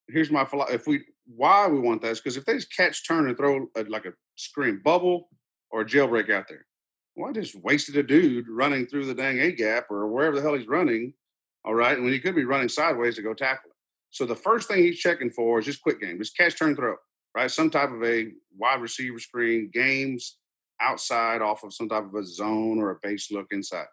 [0.08, 0.74] Here's my philosophy.
[0.74, 3.68] If we why we want that is because if they just catch, turn, and throw
[3.76, 5.28] a, like a screen bubble
[5.70, 6.66] or a jailbreak out there,
[7.14, 10.54] well, just wasted a dude running through the dang A gap or wherever the hell
[10.54, 11.14] he's running.
[11.64, 13.76] All right, and when he could be running sideways to go tackle it.
[14.10, 16.96] So the first thing he's checking for is just quick game, just catch, turn, throw.
[17.34, 20.36] Right, some type of a wide receiver screen, games
[20.82, 23.86] outside off of some type of a zone or a base look inside.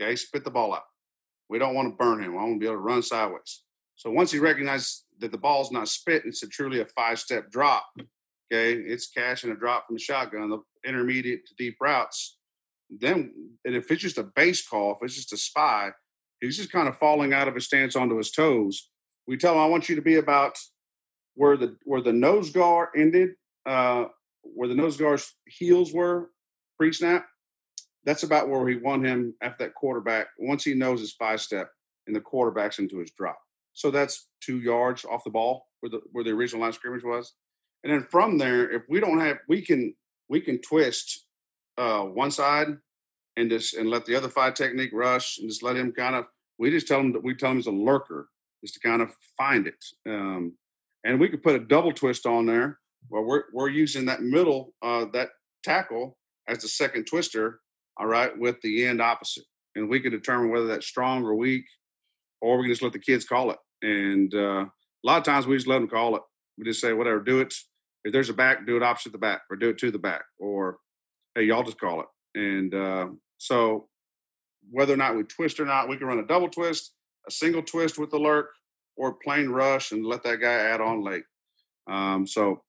[0.00, 0.84] Okay, spit the ball out.
[1.48, 2.32] We don't want to burn him.
[2.32, 3.62] I want to be able to run sideways.
[3.96, 7.50] So once he recognizes that the ball's not spit, it's a truly a five step
[7.50, 7.86] drop.
[8.52, 10.58] Okay, it's cash and a drop from the shotgun, the
[10.88, 12.38] intermediate to deep routes.
[12.88, 13.32] Then,
[13.64, 15.90] and if it's just a base call, if it's just a spy,
[16.40, 18.90] he's just kind of falling out of his stance onto his toes.
[19.26, 20.58] We tell him, "I want you to be about
[21.34, 23.30] where the where the nose guard ended,
[23.66, 24.06] uh,
[24.42, 26.30] where the nose guard's heels were
[26.78, 27.26] pre snap
[28.04, 30.28] that's about where we want him after that quarterback.
[30.38, 31.70] Once he knows his five step
[32.06, 33.38] and the quarterback's into his drop.
[33.72, 37.34] So that's two yards off the ball where the where the original line scrimmage was.
[37.84, 39.94] And then from there, if we don't have we can
[40.28, 41.26] we can twist
[41.78, 42.68] uh one side
[43.40, 46.26] and just and let the other five technique rush and just let him kind of
[46.58, 48.28] we just tell him that we tell him he's a lurker,
[48.62, 49.84] just to kind of find it.
[50.08, 50.56] Um
[51.04, 54.74] and we could put a double twist on there well we're we're using that middle
[54.82, 55.30] uh that
[55.64, 57.60] tackle as the second twister
[58.00, 59.44] all right, with the end opposite.
[59.76, 61.66] And we can determine whether that's strong or weak,
[62.40, 63.58] or we can just let the kids call it.
[63.82, 66.22] And uh, a lot of times we just let them call it.
[66.58, 67.54] We just say, whatever, do it.
[68.04, 70.22] If there's a back, do it opposite the back, or do it to the back,
[70.38, 70.78] or
[71.34, 72.06] hey, y'all just call it.
[72.34, 73.08] And uh,
[73.40, 73.88] so
[74.70, 76.92] whether or not we twist or not, we can run a double twist,
[77.26, 78.50] a single twist with the lurk,
[78.96, 81.24] or plain rush and let that guy add on late.
[81.90, 82.62] Um, so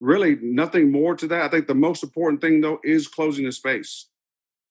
[0.00, 1.42] really nothing more to that.
[1.42, 4.08] I think the most important thing though is closing the space.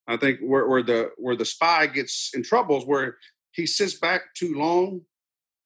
[0.07, 3.17] I think where, where the where the spy gets in trouble is where
[3.51, 5.01] he sits back too long.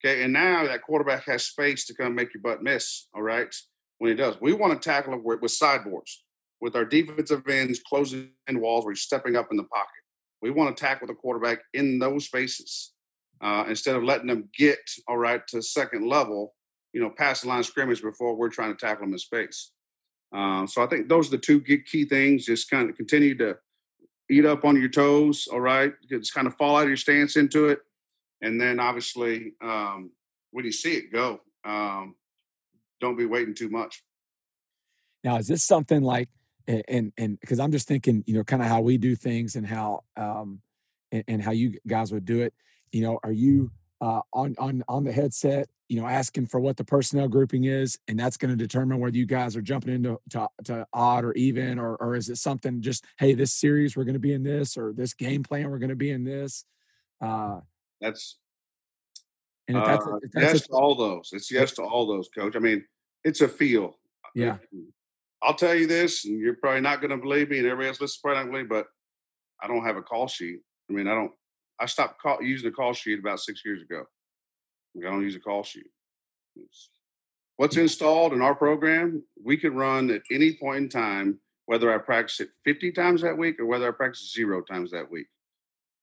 [0.02, 3.08] Okay, and now that quarterback has space to come make your butt miss.
[3.14, 3.54] All right,
[3.98, 6.23] when he does, we want to tackle him with sideboards,
[6.64, 10.02] with our defensive ends closing in walls, where he's stepping up in the pocket.
[10.42, 12.92] We want to tackle the quarterback in those spaces
[13.40, 16.54] uh, instead of letting them get all right to second level
[16.94, 19.72] you know, past the line of scrimmage before we're trying to tackle them in space.
[20.32, 22.46] Um, so I think those are the two key things.
[22.46, 23.56] Just kind of continue to
[24.30, 25.92] eat up on your toes, all right?
[26.08, 27.80] Just kind of fall out of your stance into it.
[28.40, 30.12] And then obviously, um,
[30.52, 31.40] when you see it, go.
[31.64, 32.14] Um,
[33.00, 34.02] don't be waiting too much.
[35.24, 36.28] Now, is this something like,
[36.66, 39.66] and and because I'm just thinking, you know, kind of how we do things and
[39.66, 40.60] how um,
[41.12, 42.54] and, and how you guys would do it.
[42.92, 46.76] You know, are you uh, on on on the headset you know, asking for what
[46.76, 50.18] the personnel grouping is, and that's going to determine whether you guys are jumping into
[50.30, 54.04] to, to odd or even, or or is it something just, hey, this series we're
[54.04, 56.64] going to be in this, or this game plan we're going to be in this.
[57.20, 57.60] Uh,
[58.00, 58.38] that's
[59.68, 61.30] and if that's, uh, if that's yes a, to all those.
[61.32, 62.56] It's yes to all those, coach.
[62.56, 62.84] I mean,
[63.22, 63.98] it's a feel.
[64.34, 64.56] Yeah.
[65.44, 68.00] I'll tell you this, and you're probably not going to believe me, and everybody else
[68.00, 68.86] listening probably not believe, but
[69.62, 70.60] I don't have a call sheet.
[70.88, 71.32] I mean, I don't.
[71.78, 74.04] I stopped call, using a call sheet about six years ago.
[74.96, 75.86] I don't use a call sheet.
[76.56, 76.88] It's,
[77.56, 81.98] what's installed in our program, we can run at any point in time, whether I
[81.98, 85.26] practice it 50 times that week or whether I practice zero times that week.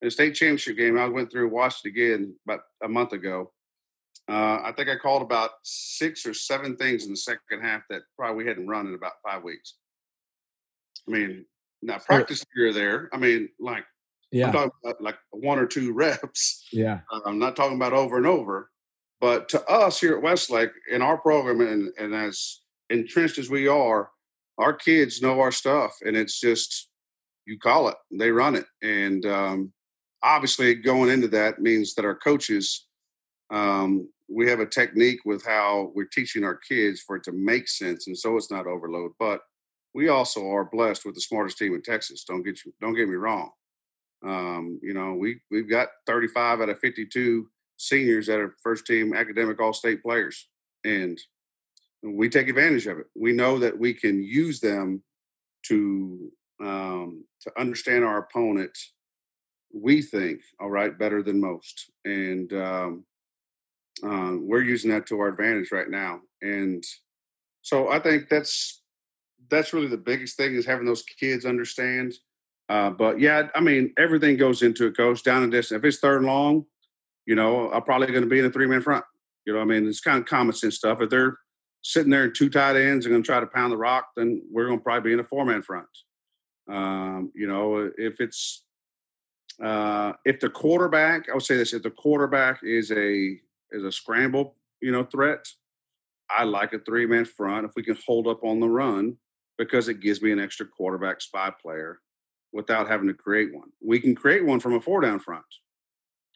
[0.02, 3.54] In the state championship game, I went through, watched it again about a month ago.
[4.32, 8.02] Uh, I think I called about six or seven things in the second half that
[8.18, 9.76] probably we hadn't run in about five weeks.
[11.08, 11.46] I mean,
[11.82, 13.10] now practice here or there.
[13.12, 13.84] I mean, like
[14.32, 14.48] yeah.
[14.48, 16.66] I'm talking about like one or two reps.
[16.72, 17.00] Yeah.
[17.12, 18.70] Uh, I'm not talking about over and over.
[19.20, 23.68] But to us here at Westlake, in our program, and, and as entrenched as we
[23.68, 24.10] are,
[24.58, 26.90] our kids know our stuff, and it's just
[27.46, 29.74] you call it, they run it, and um,
[30.24, 32.88] obviously going into that means that our coaches,
[33.52, 37.68] um, we have a technique with how we're teaching our kids for it to make
[37.68, 39.12] sense, and so it's not overload.
[39.20, 39.42] But
[39.94, 42.24] we also are blessed with the smartest team in Texas.
[42.24, 43.52] Don't get you, don't get me wrong.
[44.26, 47.48] Um, you know, we we've got 35 out of 52
[47.82, 50.48] seniors that are first team academic all state players.
[50.86, 51.20] And
[52.04, 53.08] we take advantage of it.
[53.16, 55.04] We know that we can use them
[55.68, 58.78] to um, to understand our opponent.
[59.74, 63.06] We think, all right, better than most, and um,
[64.04, 66.22] uh, we're using that to our advantage right now.
[66.42, 66.84] And
[67.62, 68.82] so I think that's
[69.50, 72.14] that's really the biggest thing is having those kids understand.
[72.70, 75.24] Uh, but yeah, I mean, everything goes into it, coach.
[75.24, 75.80] Down and distance.
[75.80, 76.66] If it's third and long,
[77.26, 79.04] you know, I'm probably going to be in a three man front.
[79.46, 81.02] You know, I mean, it's kind of common sense stuff.
[81.02, 81.38] If they're
[81.84, 84.42] sitting there in two tight ends and going to try to pound the rock, then
[84.52, 85.88] we're going to probably be in a four man front.
[86.70, 88.64] Um, you know, if it's
[89.62, 93.38] uh, if the quarterback, I would say this: if the quarterback is a
[93.72, 95.48] is a scramble, you know, threat,
[96.30, 99.18] I like a three man front if we can hold up on the run
[99.58, 102.00] because it gives me an extra quarterback spy player
[102.54, 103.70] without having to create one.
[103.82, 105.46] We can create one from a four down front.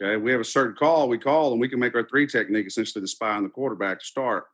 [0.01, 2.67] Okay, we have a certain call we call, and we can make our three technique
[2.67, 4.45] essentially the spy on the quarterback to start.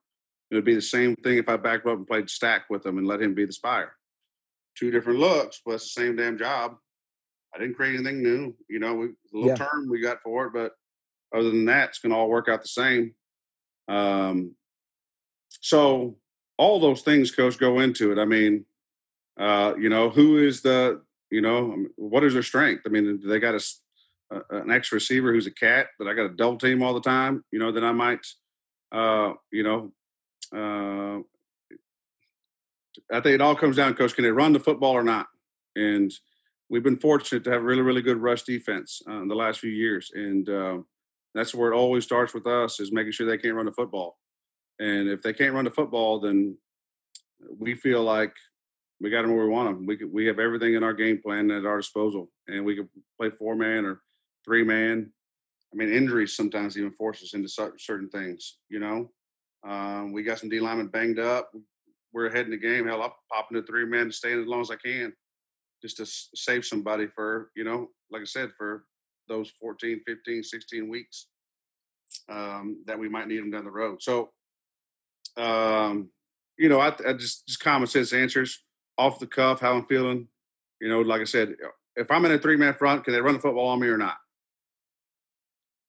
[0.51, 2.97] It would be the same thing if I backed up and played stack with him
[2.97, 3.93] and let him be the spire.
[4.77, 6.75] Two different looks, but it's the same damn job.
[7.55, 8.55] I didn't create anything new.
[8.69, 9.55] You know, we, a little yeah.
[9.55, 10.73] term we got for it, but
[11.33, 13.15] other than that, it's going to all work out the same.
[13.87, 14.55] Um,
[15.49, 16.17] so
[16.57, 18.19] all those things, coach, go into it.
[18.19, 18.65] I mean,
[19.39, 22.83] uh, you know, who is the, you know, what is their strength?
[22.85, 23.65] I mean, they got to
[24.49, 27.43] an ex receiver who's a cat that I got to double team all the time,
[27.51, 28.25] you know, then I might,
[28.91, 29.91] uh, you know,
[30.55, 31.21] uh,
[33.11, 34.15] I think it all comes down, coach.
[34.15, 35.27] Can they run the football or not?
[35.75, 36.13] And
[36.69, 39.71] we've been fortunate to have really, really good rush defense uh, in the last few
[39.71, 40.77] years, and uh,
[41.33, 44.17] that's where it always starts with us is making sure they can't run the football.
[44.79, 46.57] And if they can't run the football, then
[47.57, 48.33] we feel like
[48.99, 49.85] we got them where we want them.
[49.85, 52.89] We we have everything in our game plan at our disposal, and we can
[53.19, 54.01] play four man or
[54.45, 55.11] three man.
[55.73, 58.57] I mean, injuries sometimes even force us into certain things.
[58.69, 59.11] You know,
[59.67, 61.51] um, we got some D linemen banged up.
[62.13, 62.87] We're ahead in the game.
[62.87, 65.13] Hell, I'll pop into three man to stay in as long as I can,
[65.81, 68.85] just to save somebody for you know, like I said, for
[69.31, 71.27] those 14, 15, 16 weeks
[72.29, 74.01] um, that we might need them down the road.
[74.03, 74.31] So,
[75.37, 76.09] um,
[76.57, 78.63] you know, I, I just just common sense answers
[78.97, 80.27] off the cuff, how I'm feeling.
[80.81, 81.55] You know, like I said,
[81.95, 83.97] if I'm in a three man front, can they run the football on me or
[83.97, 84.17] not?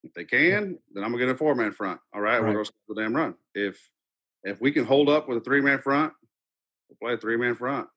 [0.05, 2.01] If they can, then I'm gonna get a four man front.
[2.15, 2.43] All right, Right.
[2.47, 3.35] we're gonna stop the damn run.
[3.55, 3.91] If
[4.45, 6.13] if we can hold up with a three man front,
[6.89, 7.89] we'll play a three man front.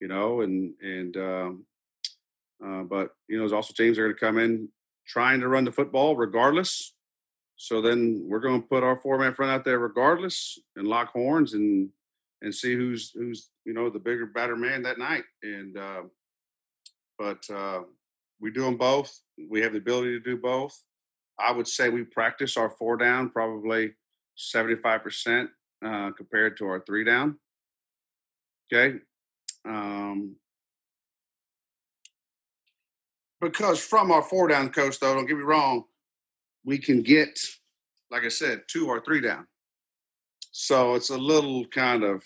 [0.00, 1.66] You know, and and um,
[2.64, 4.68] uh, but you know, there's also teams that are gonna come in
[5.06, 6.94] trying to run the football regardless.
[7.56, 11.54] So then we're gonna put our four man front out there regardless and lock horns
[11.54, 11.90] and
[12.42, 15.24] and see who's who's you know the bigger, better man that night.
[15.42, 16.02] And uh,
[17.18, 17.80] but uh,
[18.40, 19.20] we do them both.
[19.50, 20.78] We have the ability to do both.
[21.38, 23.92] I would say we practice our four down probably
[24.36, 25.48] 75%
[25.84, 27.38] uh, compared to our three down.
[28.72, 28.98] Okay.
[29.64, 30.36] Um,
[33.40, 35.84] because from our four down coach, though, don't get me wrong,
[36.64, 37.38] we can get,
[38.10, 39.46] like I said, two or three down.
[40.50, 42.22] So it's a little kind of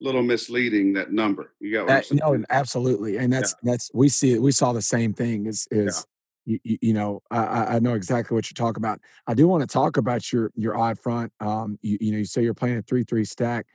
[0.00, 1.52] little misleading that number.
[1.60, 2.20] You got what I'm That, saying?
[2.22, 4.42] no, absolutely, and that's that's we see it.
[4.42, 5.46] We saw the same thing.
[5.46, 6.06] Is is
[6.46, 9.00] you, you, you know I, I I know exactly what you're talking about.
[9.26, 11.32] I do want to talk about your your odd front.
[11.40, 13.66] Um, you, you know, you say you're playing a three three stack.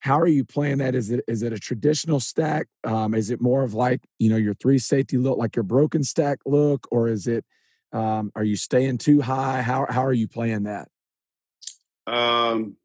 [0.00, 0.94] How are you playing that?
[0.94, 2.66] Is it is it a traditional stack?
[2.84, 6.02] Um, is it more of like you know your three safety look, like your broken
[6.02, 7.44] stack look, or is it?
[7.92, 9.62] Um, are you staying too high?
[9.62, 10.88] How how are you playing that?
[12.06, 12.76] Um,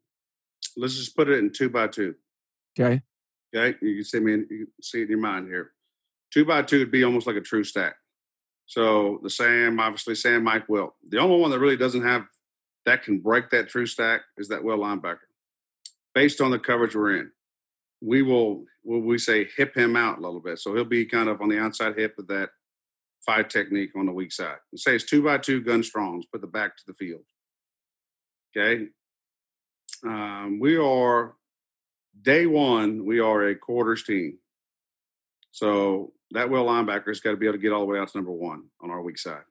[0.76, 2.16] let's just put it in two by two.
[2.78, 3.00] Okay,
[3.54, 5.72] Okay, you can see me, in, you can see it in your mind here.
[6.32, 7.94] Two by two would be almost like a true stack.
[8.66, 10.94] So the Sam, obviously Sam, Mike, Will.
[11.08, 12.26] The only one that really doesn't have
[12.84, 15.25] that can break that true stack is that Will linebacker.
[16.16, 17.30] Based on the coverage we're in,
[18.00, 20.58] we will, will we say hip him out a little bit.
[20.58, 22.48] So he'll be kind of on the outside hip of that
[23.26, 24.56] five technique on the weak side.
[24.72, 27.20] And say it's two by two gun strongs, put the back to the field.
[28.56, 28.86] Okay.
[30.06, 31.34] Um, we are
[32.22, 34.38] day one, we are a quarters team.
[35.52, 38.16] So that will linebacker's got to be able to get all the way out to
[38.16, 39.44] number one on our weak side.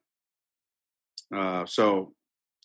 [1.31, 2.15] Uh, so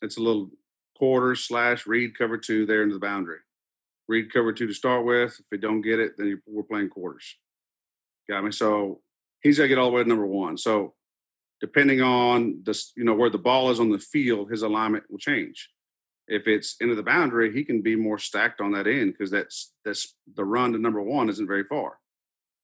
[0.00, 0.48] it's a little
[0.96, 3.40] quarters slash read cover two there into the boundary.
[4.10, 5.38] Read cover two to start with.
[5.38, 7.36] If we don't get it, then we're playing quarters.
[8.28, 8.50] Got me?
[8.50, 9.02] So
[9.40, 10.58] he's got to get all the way to number one.
[10.58, 10.94] So
[11.60, 15.18] depending on the you know where the ball is on the field, his alignment will
[15.18, 15.70] change.
[16.26, 19.74] If it's into the boundary, he can be more stacked on that end because that's
[19.84, 21.98] that's the run to number one isn't very far.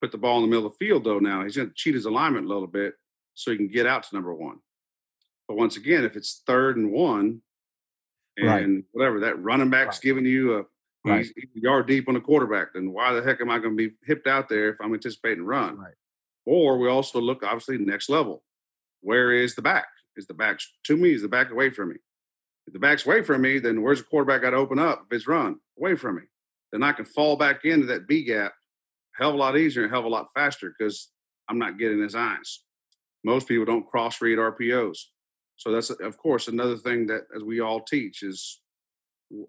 [0.02, 1.20] Put the ball in the middle of the field though.
[1.20, 2.94] Now he's going to cheat his alignment a little bit
[3.34, 4.58] so he can get out to number one.
[5.46, 7.42] But once again, if it's third and one,
[8.36, 8.84] and Right.
[8.90, 10.02] whatever that running back's Right.
[10.02, 10.64] giving you a
[11.06, 11.18] Right.
[11.18, 13.76] he's, he's a yard deep on the quarterback, then why the heck am I going
[13.76, 15.78] to be hipped out there if I'm anticipating run?
[15.78, 15.94] Right.
[16.44, 18.42] Or we also look obviously next level.
[19.00, 19.86] Where is the back?
[20.16, 21.12] Is the back to me?
[21.12, 21.96] Is the back away from me?
[22.66, 25.06] If the back's away from me, then where's the quarterback got to open up?
[25.06, 26.22] If it's run away from me,
[26.72, 28.54] then I can fall back into that B gap
[29.16, 31.10] hell of a lot easier and hell of a lot faster because
[31.48, 32.60] I'm not getting his eyes.
[33.24, 34.98] Most people don't cross read RPOs.
[35.56, 38.60] So that's of course another thing that as we all teach is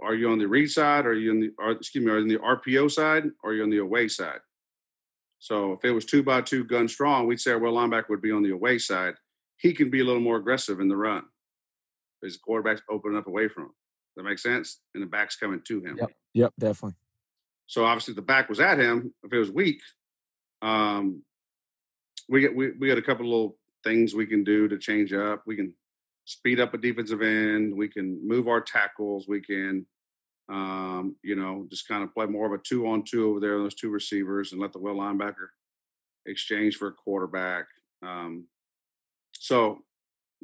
[0.01, 2.17] are you on the read side or are you on the or excuse me, are
[2.17, 4.39] you on the RPO side or are you on the away side?
[5.39, 8.21] So if it was two by two gun strong, we'd say our Will linebacker would
[8.21, 9.15] be on the away side.
[9.57, 11.25] He can be a little more aggressive in the run.
[12.19, 13.69] Because the quarterback's opening up away from him.
[13.69, 14.79] Does that make sense?
[14.95, 15.97] And the back's coming to him.
[15.99, 16.11] Yep.
[16.33, 16.95] Yep, definitely.
[17.67, 19.13] So obviously the back was at him.
[19.23, 19.81] If it was weak,
[20.61, 21.21] um,
[22.27, 25.43] we get we, we got a couple little things we can do to change up.
[25.45, 25.73] We can
[26.27, 27.73] speed up a defensive end.
[27.73, 29.27] We can move our tackles.
[29.29, 29.85] We can,
[30.49, 33.57] um, you know, just kind of play more of a two on two over there,
[33.57, 35.47] those two receivers, and let the Will linebacker
[36.25, 37.67] exchange for a quarterback.
[38.05, 38.47] Um,
[39.31, 39.79] so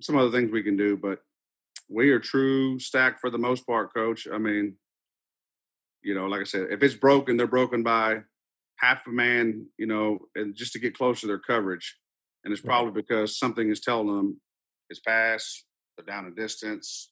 [0.01, 1.19] some other things we can do, but
[1.89, 4.25] we are true stack for the most part, coach.
[4.34, 4.77] I mean,
[6.01, 8.21] you know, like I said, if it's broken, they're broken by
[8.77, 11.97] half a man, you know, and just to get close to their coverage.
[12.45, 14.39] And it's probably because something is telling them
[14.89, 15.63] it's pass,
[15.95, 17.11] they're down a distance.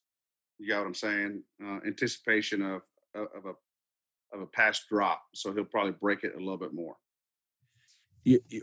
[0.60, 1.44] You got what I'm saying?
[1.64, 2.82] Uh, anticipation of
[3.16, 6.96] of a of a pass drop, so he'll probably break it a little bit more.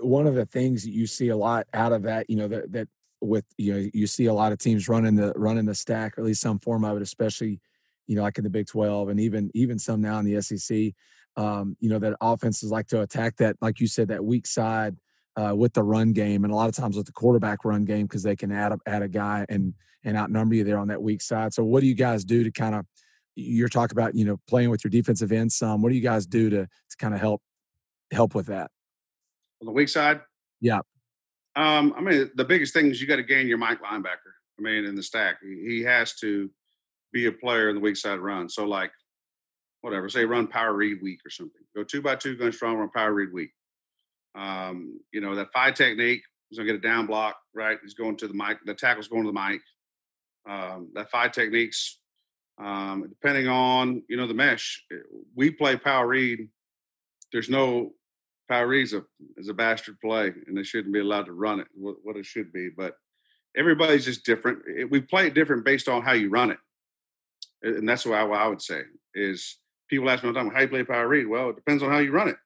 [0.01, 2.73] one of the things that you see a lot out of that, you know, that
[2.73, 2.89] that
[3.21, 6.23] with you know, you see a lot of teams running the running the stack, or
[6.23, 7.61] at least some form of it, especially,
[8.07, 10.93] you know, like in the Big Twelve and even even some now in the SEC.
[11.37, 14.97] Um, you know, that offenses like to attack that, like you said, that weak side
[15.39, 18.07] uh, with the run game, and a lot of times with the quarterback run game
[18.07, 19.73] because they can add a, add a guy and
[20.05, 21.55] and outnumber you there on that weak side.
[21.55, 22.85] So, what do you guys do to kind of
[23.37, 25.81] you're talking about, you know, playing with your defensive end some?
[25.81, 27.41] What do you guys do to to kind of help
[28.11, 28.71] help with that?
[29.61, 30.21] On the weak side,
[30.61, 30.81] Yeah.
[31.57, 34.35] Um, I mean, the biggest thing is you got to gain your Mike linebacker.
[34.59, 36.51] I mean, in the stack, he, has to
[37.13, 38.49] be a player in the weak side run.
[38.49, 38.93] So, like,
[39.81, 41.63] whatever, say run power read weak or something.
[41.75, 43.51] Go two by two, gun strong, run power read weak.
[44.39, 47.79] Um, you know, that five technique, he's gonna get a down block, right?
[47.83, 49.63] He's going to the Mike, the tackle's going to the Mike.
[50.49, 51.99] um, that five techniques,
[52.59, 54.85] um, depending on you know the mesh.
[54.93, 54.97] Eh,
[55.35, 56.49] we play power read.
[57.33, 57.93] There's no
[58.49, 59.05] power read a
[59.37, 61.67] is a bastard play, and they shouldn't be allowed to run it.
[61.75, 62.97] What, what it should be, but
[63.57, 64.61] everybody's just different.
[64.67, 66.59] It, we play it different based on how you run it,
[67.63, 68.83] and that's what I, what I would say
[69.15, 69.59] is
[69.89, 71.27] people ask me all the time, how you play power read?
[71.27, 72.37] Well, it depends on how you run it.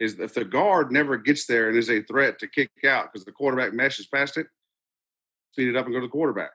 [0.00, 3.26] Is if the guard never gets there and is a threat to kick out because
[3.26, 4.46] the quarterback meshes past it,
[5.52, 6.50] speed it up and go to the quarterback.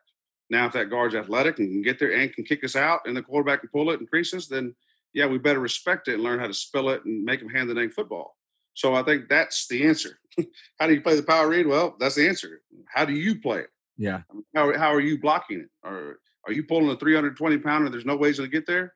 [0.50, 3.16] Now, if that guard's athletic and can get there and can kick us out, and
[3.16, 4.76] the quarterback can pull it and crease us, then
[5.14, 7.70] yeah, we better respect it and learn how to spill it and make them hand
[7.70, 8.36] the dang football.
[8.74, 10.20] So I think that's the answer.
[10.80, 11.68] how do you play the power read?
[11.68, 12.62] Well, that's the answer.
[12.93, 13.70] How do you play it?
[13.98, 14.22] Yeah.
[14.54, 15.70] How, how are you blocking it?
[15.84, 17.89] Or are you pulling a 320 pounder?
[17.89, 18.93] There's no ways to get there.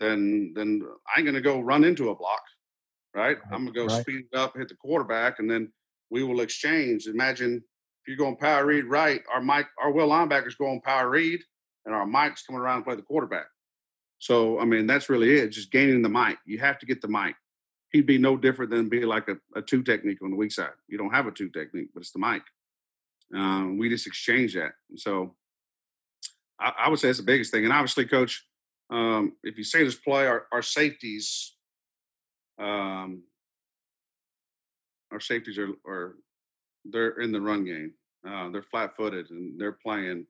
[0.00, 2.42] Then then I ain't gonna go run into a block,
[3.14, 3.38] right?
[3.52, 4.00] I'm gonna go right.
[4.00, 5.72] speed it up, hit the quarterback, and then
[6.10, 7.06] we will exchange.
[7.06, 11.40] Imagine if you're going power read right, our Mike, our will linebackers going power read,
[11.86, 13.46] and our Mike's coming around and play the quarterback.
[14.18, 15.48] So I mean, that's really it.
[15.48, 16.38] Just gaining the Mike.
[16.46, 17.36] You have to get the Mike.
[17.92, 20.70] He'd be no different than be like a, a two technique on the weak side.
[20.88, 22.42] You don't have a two technique, but it's the Mike.
[23.32, 24.72] Um, we just exchange that.
[24.96, 25.36] So
[26.58, 27.64] I, I, would say it's the biggest thing.
[27.64, 28.44] And obviously, coach,
[28.90, 31.53] um, if you say this play, our, our safeties,
[32.58, 33.22] um,
[35.10, 36.16] our safeties are, are
[36.84, 37.92] they're in the run game.
[38.26, 40.26] Uh, they're flat footed and they're playing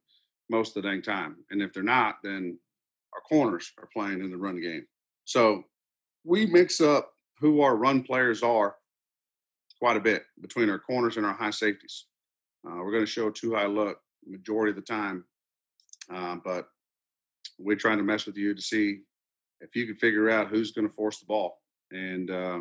[0.50, 1.36] most of the dang time.
[1.50, 2.58] And if they're not, then
[3.14, 4.86] our corners are playing in the run game.
[5.24, 5.64] So
[6.24, 8.76] we mix up who our run players are
[9.78, 12.06] quite a bit between our corners and our high safeties.
[12.66, 15.24] Uh, we're going to show two high look majority of the time,
[16.12, 16.68] uh, but
[17.58, 19.00] we're trying to mess with you to see
[19.60, 21.58] if you can figure out who's going to force the ball.
[21.94, 22.60] And uh,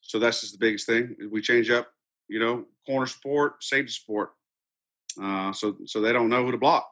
[0.00, 1.14] so that's just the biggest thing.
[1.30, 1.88] We change up,
[2.28, 4.30] you know, corner support, safety support.
[5.22, 6.88] Uh, so so they don't know who to block.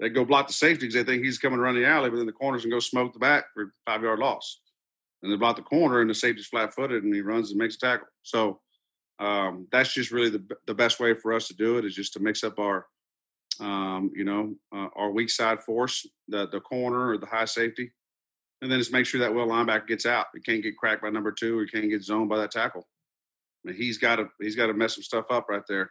[0.00, 2.26] they go block the safety because they think he's coming around the alley, but then
[2.26, 4.60] the corners and go smoke the back for five yard loss.
[5.22, 7.76] And they block the corner and the safety's flat footed and he runs and makes
[7.76, 8.08] a tackle.
[8.22, 8.60] So
[9.18, 12.14] um, that's just really the the best way for us to do it is just
[12.14, 12.86] to mix up our
[13.60, 17.92] um, you know uh, our weak side force, the the corner or the high safety,
[18.62, 20.26] and then just make sure that Will linebacker gets out.
[20.34, 22.86] He can't get cracked by number two, or he can't get zoned by that tackle.
[23.64, 25.90] I mean, he's got to he's got to mess some stuff up right there.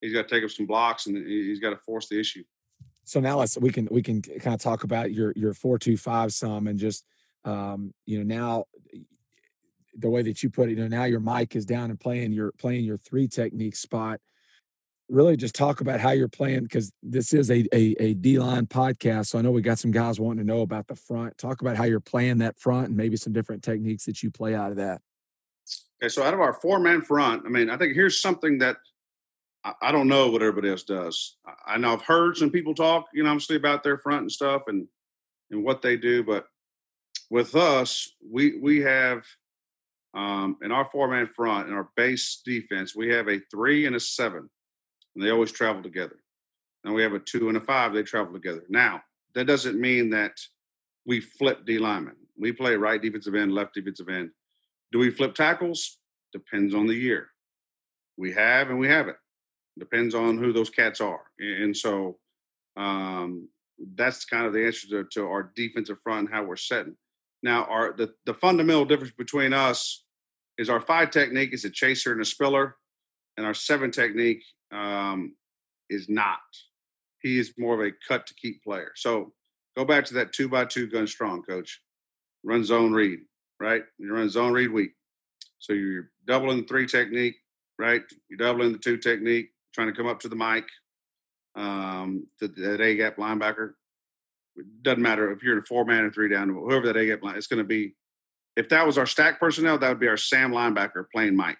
[0.00, 2.44] He's got to take up some blocks, and he's got to force the issue.
[3.04, 5.96] So now let's we can we can kind of talk about your your four two
[5.96, 7.04] five some and just
[7.44, 8.64] um, you know now
[9.98, 12.32] the way that you put it, you know, now your Mike is down and playing
[12.32, 14.20] your playing your three technique spot.
[15.08, 18.66] Really just talk about how you're playing because this is a, a, a D line
[18.66, 19.26] podcast.
[19.26, 21.38] So I know we got some guys wanting to know about the front.
[21.38, 24.54] Talk about how you're playing that front and maybe some different techniques that you play
[24.54, 25.00] out of that.
[26.02, 28.76] Okay, so out of our four man front, I mean, I think here's something that
[29.64, 31.36] I, I don't know what everybody else does.
[31.46, 34.32] I, I know I've heard some people talk, you know, obviously about their front and
[34.32, 34.86] stuff and
[35.50, 36.46] and what they do, but
[37.30, 39.24] with us, we we have
[40.14, 43.94] um, in our four man front, in our base defense, we have a three and
[43.96, 44.48] a seven,
[45.18, 46.14] and they always travel together.
[46.84, 48.62] And we have a two and a five, they travel together.
[48.68, 49.02] Now,
[49.34, 50.38] that doesn't mean that
[51.04, 52.14] we flip D linemen.
[52.38, 54.30] We play right defensive end, left defensive end.
[54.92, 55.98] Do we flip tackles?
[56.32, 57.30] Depends on the year.
[58.16, 59.16] We have and we haven't.
[59.76, 61.22] Depends on who those cats are.
[61.40, 62.18] And so
[62.76, 63.48] um,
[63.96, 66.96] that's kind of the answer to, to our defensive front and how we're setting.
[67.42, 70.04] Now, our the, the fundamental difference between us
[70.58, 72.76] is our five technique is a chaser and a spiller,
[73.36, 75.34] and our seven technique um,
[75.90, 76.40] is not.
[77.20, 78.92] He is more of a cut to keep player.
[78.94, 79.32] So
[79.76, 81.80] go back to that two by two gun strong, coach.
[82.44, 83.20] Run zone read,
[83.58, 83.82] right?
[83.98, 84.92] You run zone read weak.
[85.58, 87.36] So you're doubling the three technique,
[87.78, 88.02] right?
[88.28, 90.64] You're doubling the two technique, trying to come up to the mic,
[91.56, 93.72] um, to that A gap linebacker.
[94.56, 97.06] It doesn't matter if you're in a four man or three down, whoever that A
[97.06, 97.94] gap line, it's going to be.
[98.56, 101.58] If that was our stack personnel, that would be our Sam linebacker playing Mike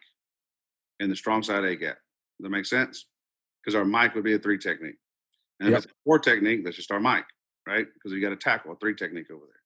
[0.99, 1.99] in the strong side A gap.
[2.39, 3.07] Does that make sense?
[3.63, 4.97] Because our Mike would be a three technique.
[5.61, 5.79] And yep.
[5.79, 7.27] if it's a four technique, that's just our Mike,
[7.67, 7.87] right?
[7.93, 9.63] Because you got to tackle a three technique over there.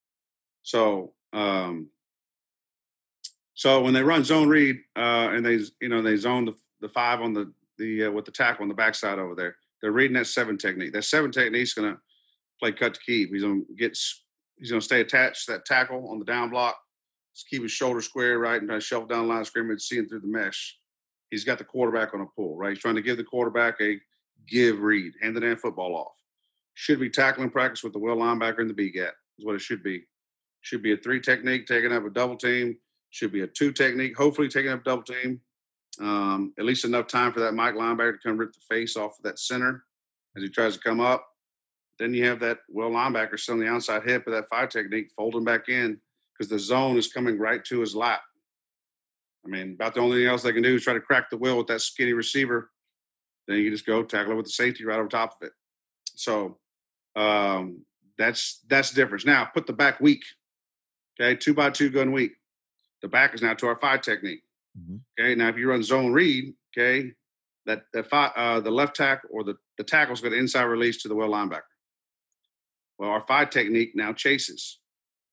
[0.62, 1.88] So, um,
[3.54, 6.88] so when they run zone read uh, and they, you know, they zone the, the
[6.88, 10.14] five on the the uh, with the tackle on the backside over there, they're reading
[10.14, 10.92] that seven technique.
[10.92, 12.00] That seven technique is going to
[12.60, 13.32] play cut to keep.
[13.32, 13.98] He's gonna get
[14.56, 16.76] he's gonna stay attached to that tackle on the down block.
[17.34, 20.06] Just keep his shoulder square right and try to shelf down line of scrimmage, seeing
[20.06, 20.78] through the mesh.
[21.32, 22.74] He's got the quarterback on a pull, right?
[22.74, 23.98] He's trying to give the quarterback a
[24.46, 26.12] give read, hand the damn football off.
[26.74, 29.62] Should be tackling practice with the will linebacker in the B gap, is what it
[29.62, 30.02] should be.
[30.60, 32.76] Should be a three technique, taking up a double team.
[33.08, 35.40] Should be a two technique, hopefully taking up double team.
[36.00, 39.18] Um, at least enough time for that Mike linebacker to come rip the face off
[39.18, 39.84] of that center
[40.36, 41.26] as he tries to come up.
[41.98, 45.08] Then you have that Will linebacker still on the outside hip of that five technique,
[45.16, 45.98] folding back in
[46.36, 48.20] because the zone is coming right to his lap.
[49.44, 51.36] I mean, about the only thing else they can do is try to crack the
[51.36, 52.70] will with that skinny receiver.
[53.48, 55.52] Then you just go tackle it with the safety right over top of it.
[56.14, 56.58] So
[57.16, 57.84] um,
[58.18, 59.26] that's that's the difference.
[59.26, 60.22] Now put the back weak.
[61.20, 62.32] Okay, two by two gun weak.
[63.02, 64.42] The back is now to our five technique.
[64.78, 64.96] Mm-hmm.
[65.18, 67.12] Okay, now if you run zone read, okay,
[67.66, 71.08] that that five, uh, the left tackle or the the tackle's got inside release to
[71.08, 71.62] the Will linebacker.
[72.98, 74.78] Well, our five technique now chases.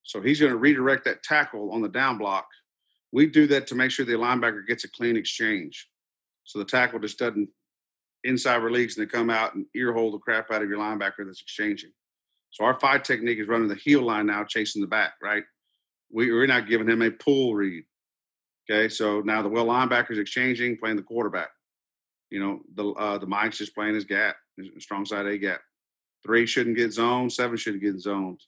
[0.04, 2.48] So he's going to redirect that tackle on the down block.
[3.12, 5.88] We do that to make sure the linebacker gets a clean exchange.
[6.44, 7.50] So the tackle just doesn't
[8.24, 11.26] inside release and they come out and ear hold the crap out of your linebacker
[11.26, 11.92] that's exchanging.
[12.52, 15.44] So our five technique is running the heel line now, chasing the back, right?
[16.12, 17.84] We, we're not giving him a pull read.
[18.70, 21.50] Okay, so now the Will linebacker is exchanging, playing the quarterback.
[22.30, 25.62] You know, the uh, the Mike's just playing his gap, his strong side A gap.
[26.24, 27.34] Three shouldn't get zoned.
[27.34, 28.42] Seven shouldn't get zoned.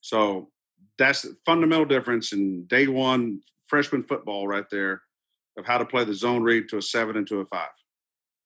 [0.00, 0.50] So
[0.96, 5.02] that's the fundamental difference in day one freshman football right there
[5.56, 7.68] of how to play the zone read to a seven and to a five.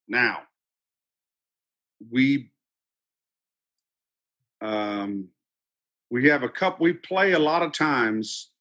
[0.07, 0.39] Now,
[2.11, 2.51] we
[4.61, 5.29] um,
[6.09, 6.83] we have a couple.
[6.83, 8.51] We play a lot of times,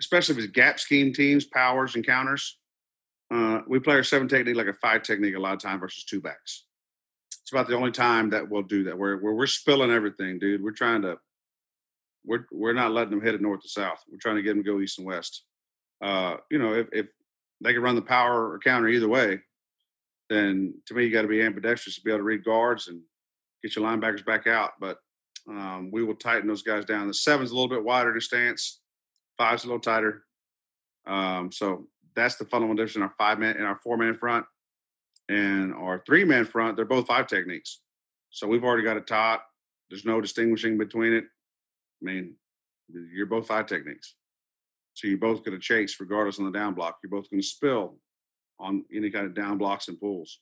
[0.00, 2.58] especially with gap scheme teams, powers and counters.
[3.32, 6.04] Uh, we play our seven technique like a five technique a lot of time versus
[6.04, 6.64] two backs
[7.50, 8.96] it's about the only time that we'll do that.
[8.96, 10.62] Where where we're spilling everything, dude.
[10.62, 11.18] We're trying to
[12.24, 14.04] we're we're not letting them hit it north to south.
[14.08, 15.42] We're trying to get them to go east and west.
[16.02, 17.06] Uh, you know, if, if
[17.60, 19.40] they can run the power or counter either way,
[20.28, 23.02] then to me you got to be ambidextrous to be able to read guards and
[23.62, 24.72] get your linebackers back out.
[24.80, 24.98] But
[25.48, 27.06] um, we will tighten those guys down.
[27.06, 28.80] The seven's a little bit wider to stance,
[29.36, 30.24] five's a little tighter.
[31.06, 34.46] Um, so that's the fundamental difference in our five man and our four man front
[35.28, 37.80] and our three man front, they're both five techniques.
[38.30, 39.42] So we've already got it taught.
[39.88, 41.24] There's no distinguishing between it.
[42.02, 42.34] I mean,
[43.14, 44.14] you're both five techniques.
[44.94, 46.98] So you're both going to chase regardless on the down block.
[47.02, 47.98] You're both going to spill
[48.58, 50.40] on any kind of down blocks and pulls.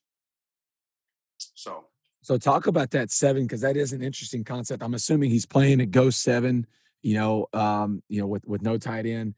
[1.55, 1.85] So,
[2.23, 4.83] so talk about that seven because that is an interesting concept.
[4.83, 6.67] I'm assuming he's playing a ghost seven,
[7.03, 9.35] you know, um, you know, with with no tight end.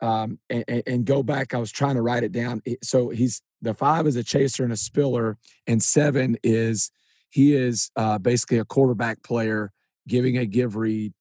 [0.00, 1.54] Um, and, and go back.
[1.54, 2.60] I was trying to write it down.
[2.82, 6.90] So he's the five is a chaser and a spiller, and seven is
[7.30, 9.72] he is uh, basically a quarterback player
[10.06, 11.12] giving a give read.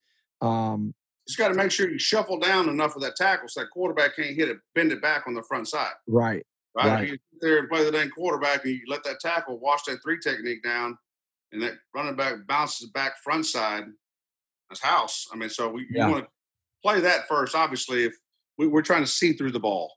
[0.41, 0.93] Um,
[1.27, 4.15] just got to make sure you shuffle down enough of that tackle so that quarterback
[4.15, 5.93] can't hit it, bend it back on the front side.
[6.07, 6.45] Right.
[6.75, 6.87] Right.
[6.87, 7.07] right.
[7.07, 9.99] You sit there and play the dang quarterback, and you let that tackle wash that
[10.03, 10.97] three technique down,
[11.51, 13.83] and that running back bounces back front side.
[14.69, 15.27] That's house.
[15.31, 16.09] I mean, so we yeah.
[16.09, 16.29] want to
[16.83, 17.53] play that first.
[17.53, 18.13] Obviously, if
[18.57, 19.93] we, are trying to see through the ball,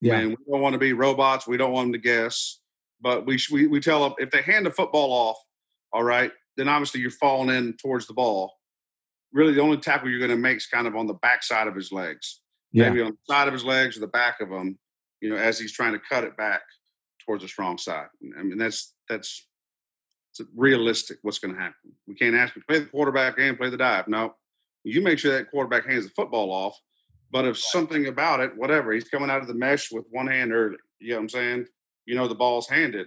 [0.00, 0.18] yeah.
[0.18, 1.46] And we don't want to be robots.
[1.46, 2.60] We don't want them to guess.
[3.00, 5.38] But we, we, we tell them if they hand the football off,
[5.92, 8.52] all right, then obviously you're falling in towards the ball.
[9.32, 11.68] Really, the only tackle you're going to make is kind of on the back side
[11.68, 12.40] of his legs.
[12.72, 12.88] Yeah.
[12.88, 14.78] Maybe on the side of his legs or the back of them,
[15.20, 16.62] you know, as he's trying to cut it back
[17.24, 18.06] towards the strong side.
[18.38, 19.46] I mean, that's that's
[20.32, 21.92] it's realistic what's going to happen.
[22.06, 24.06] We can't ask to play the quarterback and play the dive.
[24.08, 24.34] No,
[24.84, 26.78] you make sure that quarterback hands the football off
[27.32, 30.52] but if something about it, whatever, he's coming out of the mesh with one hand
[30.52, 30.76] early.
[30.98, 31.66] You know what I'm saying?
[32.06, 33.06] You know the ball's handed.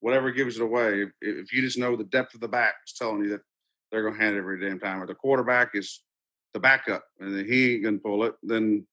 [0.00, 1.02] Whatever gives it away.
[1.02, 3.40] If, if you just know the depth of the back is telling you that
[3.92, 6.02] they're going to hand it every damn time, or the quarterback is
[6.54, 8.86] the backup and he ain't going to pull it, then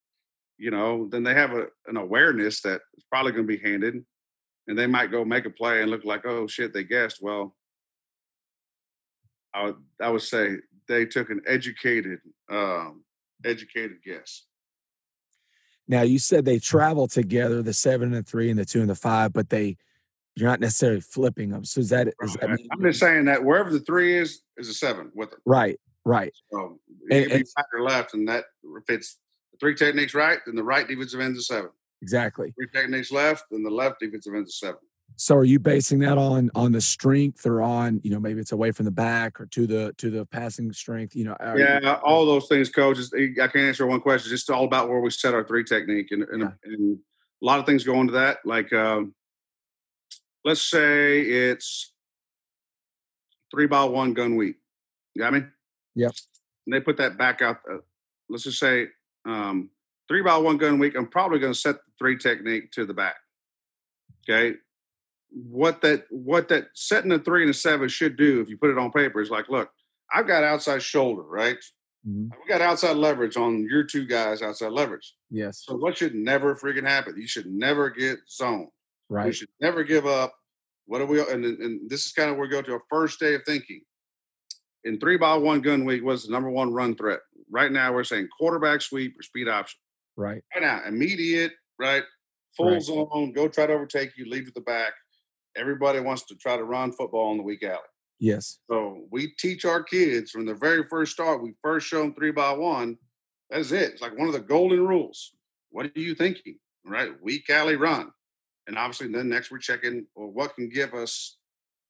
[0.60, 4.04] you know, then they have a, an awareness that it's probably going to be handed,
[4.68, 7.20] and they might go make a play and look like, oh shit, they guessed.
[7.22, 7.56] Well,
[9.54, 12.20] I would I would say they took an educated
[12.52, 13.04] um,
[13.45, 14.43] educated guess.
[15.88, 18.95] Now you said they travel together, the seven and three and the two and the
[18.95, 19.78] five, but they
[20.36, 21.65] you're not necessarily flipping them.
[21.65, 24.69] So is that is that mean, I'm just saying that wherever the three is is
[24.69, 25.39] a seven with them.
[25.45, 26.34] Right, right.
[26.51, 29.17] So it and, right or left, and that if it's
[29.51, 31.69] the three techniques right, then the right defensive end is a seven.
[32.01, 32.53] Exactly.
[32.57, 34.80] Three techniques left, then the left defensive end is a seven.
[35.15, 38.51] So are you basing that on on the strength or on you know maybe it's
[38.51, 41.15] away from the back or to the to the passing strength?
[41.15, 43.13] You know, yeah, you, all those things, coaches.
[43.13, 44.32] I can't answer one question.
[44.32, 46.51] It's just all about where we set our three technique, and, and, yeah.
[46.63, 46.99] and
[47.41, 48.38] a lot of things go into that.
[48.45, 49.13] Like, um,
[50.50, 51.93] let's say it's
[53.52, 54.56] three by one gun weak.
[55.14, 55.43] You got me?
[55.95, 56.14] Yep.
[56.66, 57.58] And they put that back out.
[57.72, 57.78] Uh,
[58.30, 58.88] let's just say
[59.26, 59.70] um,
[60.08, 60.95] three by one gun weak.
[60.95, 63.16] I'm probably going to set the three technique to the back.
[64.28, 64.56] Okay
[65.32, 68.72] what that what that setting a three and a seven should do if you put
[68.72, 69.70] it on paper is like, look,
[70.14, 71.58] I've got outside shoulder, right?
[72.08, 72.30] Mm-hmm.
[72.30, 75.14] We got outside leverage on your two guys outside leverage.
[75.30, 75.64] Yes.
[75.66, 77.16] So what should never freaking happen?
[77.18, 78.70] You should never get zoned.
[79.10, 79.28] Right.
[79.28, 80.34] You should never give up
[80.89, 81.21] What are we?
[81.21, 83.81] And, and this is kind of where we go to our first day of thinking.
[84.85, 87.19] In three by one gun weak was the number one run threat.
[87.51, 89.79] Right now, we're saying quarterback sweep or speed option.
[90.17, 90.41] Right.
[90.55, 92.01] Right now, immediate, right?
[92.57, 92.81] Full Right.
[92.81, 94.93] zone, go try to overtake you, lead to the back.
[95.55, 97.77] Everybody wants to try to run football in the weak alley.
[98.19, 98.57] Yes.
[98.67, 101.43] So we teach our kids from the very first start.
[101.43, 102.97] We first show them three by one.
[103.51, 103.91] That's it.
[103.93, 105.35] It's like one of the golden rules.
[105.69, 106.57] What are you thinking?
[106.83, 107.11] Right?
[107.21, 108.11] Weak alley run.
[108.70, 111.38] And obviously, then next we're checking well, what can give us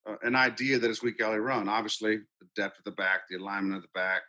[0.08, 1.68] uh, an idea that it's weak alley run.
[1.68, 4.22] Obviously, the depth of the back, the alignment of the back,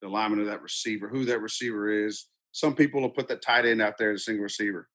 [0.00, 2.26] the alignment of that receiver, who that receiver is.
[2.52, 4.88] Some people will put that tight end out there as a single receiver.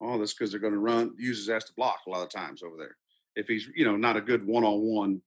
[0.00, 2.30] Oh, that's because they're going to run, use his ass to block a lot of
[2.30, 2.96] times over there.
[3.36, 5.22] If he's, you know, not a good one-on-one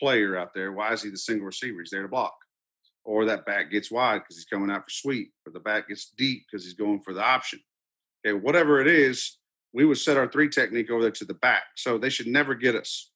[0.00, 1.80] player out there, why is he the single receiver?
[1.80, 2.34] He's there to block.
[3.04, 6.10] Or that back gets wide because he's coming out for sweep, or the back gets
[6.18, 7.60] deep because he's going for the option.
[8.26, 9.38] Okay, whatever it is,
[9.76, 11.64] we would set our three technique over there to the back.
[11.76, 13.10] So they should never get us.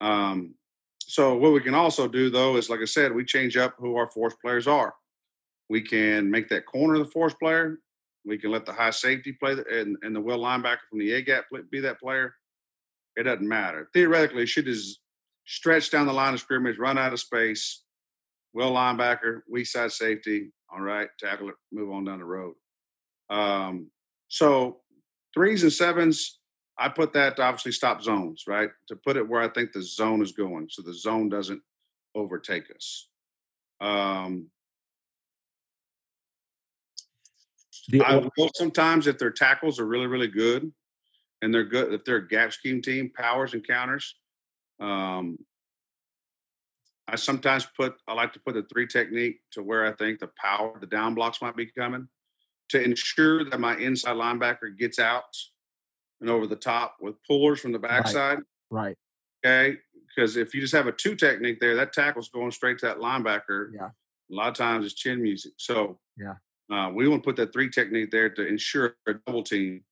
[0.00, 0.54] Um,
[0.98, 3.96] so what we can also do though is, like I said, we change up who
[3.96, 4.94] our force players are.
[5.68, 7.80] We can make that corner the force player.
[8.24, 11.12] We can let the high safety play the, and, and the will linebacker from the
[11.12, 12.34] A gap be that player.
[13.16, 13.90] It doesn't matter.
[13.92, 15.00] Theoretically, should just
[15.44, 17.82] stretch down the line of scrimmage, run out of space.
[18.54, 20.50] Will linebacker, weak side safety.
[20.72, 22.54] All right, tackle it, move on down the road.
[23.28, 23.90] Um,
[24.28, 24.80] so
[25.34, 26.38] threes and sevens,
[26.78, 28.70] I put that to obviously stop zones, right?
[28.88, 31.62] To put it where I think the zone is going, so the zone doesn't
[32.14, 33.08] overtake us.
[33.80, 34.50] Um,
[37.88, 40.72] The- I will sometimes if their tackles are really, really good
[41.42, 44.16] and they're good, if they're a gap scheme team, powers and counters.
[44.78, 45.38] Um,
[47.08, 50.30] I sometimes put, I like to put the three technique to where I think the
[50.40, 52.08] power, the down blocks might be coming
[52.70, 55.24] to ensure that my inside linebacker gets out
[56.20, 58.38] and over the top with pullers from the backside.
[58.70, 58.96] right.
[59.44, 59.76] Okay.
[60.14, 62.98] Because if you just have a two technique there, that tackle's going straight to that
[62.98, 63.68] linebacker.
[63.72, 63.86] Yeah.
[64.30, 65.52] A lot of times it's chin music.
[65.56, 66.34] So Yeah.
[66.70, 69.82] uh, we want to put that three technique there to ensure a double team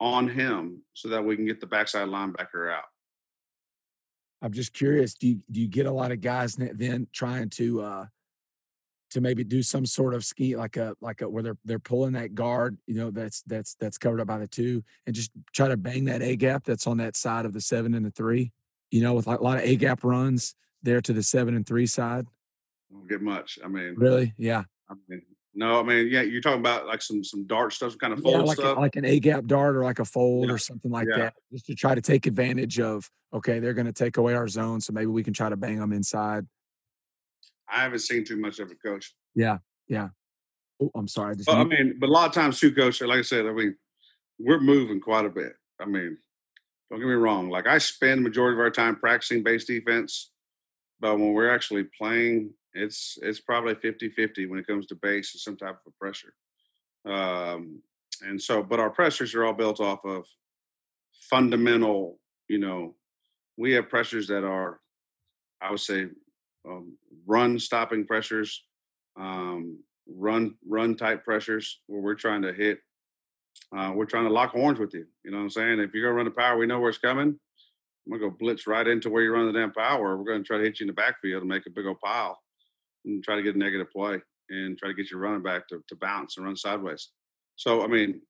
[0.00, 2.84] on him so that we can get the backside linebacker out.
[4.40, 5.14] I'm just curious.
[5.14, 8.06] Do you do you get a lot of guys then trying to uh
[9.10, 12.12] to maybe do some sort of ski like a like a where they're they're pulling
[12.12, 15.68] that guard, you know, that's that's that's covered up by the two, and just try
[15.68, 18.52] to bang that A gap that's on that side of the seven and the three,
[18.90, 21.66] you know, with like a lot of A gap runs there to the seven and
[21.66, 22.26] three side.
[22.90, 23.58] Don't get much.
[23.64, 24.34] I mean, Really?
[24.38, 24.64] Yeah.
[24.88, 25.22] I mean,
[25.54, 28.20] no, I mean, yeah, you're talking about like some some dart stuff, some kind of
[28.20, 28.78] Yeah, fold like, a, stuff.
[28.78, 31.18] like an A gap dart or like a fold Yeah, or something like yeah.
[31.18, 33.10] that, just to try to take advantage of.
[33.34, 35.78] Okay, they're going to take away our zone, so maybe we can try to bang
[35.78, 36.46] them inside.
[37.70, 39.14] I haven't seen too much of it, coach.
[39.34, 39.58] Yeah,
[39.88, 40.08] yeah.
[40.80, 41.32] Oh, I'm sorry.
[41.32, 43.00] I just Well, I mean, but a lot of times too, coach.
[43.00, 43.76] Like I said, I mean,
[44.38, 45.52] we're moving quite a bit.
[45.80, 46.18] I mean,
[46.90, 47.50] don't get me wrong.
[47.50, 50.30] Like I spend the majority of our time practicing base defense,
[51.00, 55.40] but when we're actually playing, it's it's probably 50-50 when it comes to base and
[55.40, 56.34] some type of a pressure.
[57.04, 57.82] Um,
[58.22, 60.24] and so, but our pressures are all built off of
[61.30, 62.18] fundamental.
[62.48, 62.94] You know,
[63.56, 64.80] we have pressures that are,
[65.60, 66.06] I would say,
[66.68, 66.96] um,
[67.28, 68.64] run stopping pressures,
[69.20, 72.80] um, run run type pressures where we're trying to hit.
[73.76, 75.04] Uh, we're trying to lock horns with you.
[75.24, 75.78] You know what I'm saying?
[75.78, 77.38] If you're gonna run the power, we know where it's coming.
[78.06, 80.16] I'm gonna go blitz right into where you're running the damn power.
[80.16, 82.38] We're gonna try to hit you in the backfield and make a big old pile
[83.04, 85.82] and try to get a negative play and try to get your running back to,
[85.88, 87.10] to bounce and run sideways.
[87.56, 88.22] So I mean,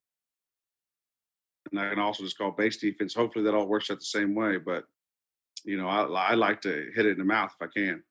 [1.71, 3.13] and I can also just call base defense.
[3.13, 4.57] Hopefully that all works out the same way.
[4.57, 4.83] But
[5.63, 8.03] you know, I, I like to hit it in the mouth if I can.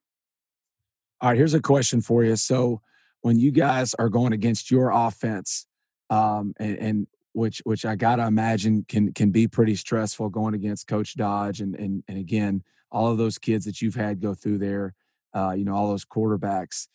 [1.20, 2.36] All right, here's a question for you.
[2.36, 2.80] So
[3.22, 5.66] when you guys are going against your offense,
[6.10, 10.86] um, and, and which which I gotta imagine can can be pretty stressful going against
[10.86, 14.58] Coach Dodge and and and again all of those kids that you've had go through
[14.58, 14.94] there,
[15.34, 16.88] uh, you know all those quarterbacks.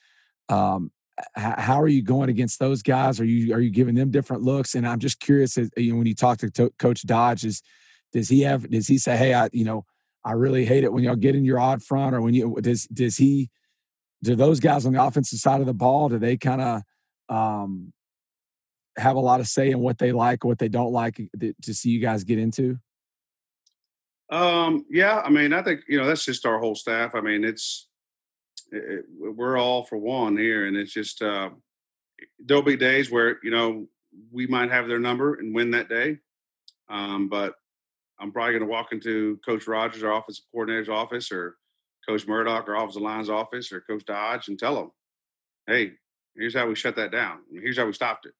[0.50, 0.92] Um,
[1.36, 3.20] how are you going against those guys?
[3.20, 4.74] Are you are you giving them different looks?
[4.74, 7.62] And I'm just curious, you know, when you talk to, to Coach Dodge, is
[8.12, 9.86] does he have does he say, hey, I you know
[10.26, 12.86] I really hate it when y'all get in your odd front, or when you does
[12.86, 13.50] does he
[14.24, 16.82] do those guys on the offensive side of the ball do they kind of
[17.30, 17.94] um,
[18.98, 21.74] have a lot of say in what they like what they don't like th- to
[21.74, 22.78] see you guys get into
[24.30, 27.14] Um, yeah, I mean, I think you know that's just our whole staff.
[27.14, 27.88] I mean, it's
[28.72, 29.06] it, it-
[29.38, 31.50] we're all for one here, and it's just uh,
[32.44, 33.88] there'll be days where you know
[34.32, 36.18] we might have their number and win that day,
[36.90, 37.54] um, but
[38.20, 41.58] I'm probably going to walk into Coach Rogers, our offensive coordinator's office, or
[42.08, 44.92] Coach Murdoch, our offensive line's office, or Coach Dodge, and tell them,
[45.68, 45.94] "Hey,
[46.36, 47.40] here's how we shut that down.
[47.52, 48.34] Here's how we stopped it."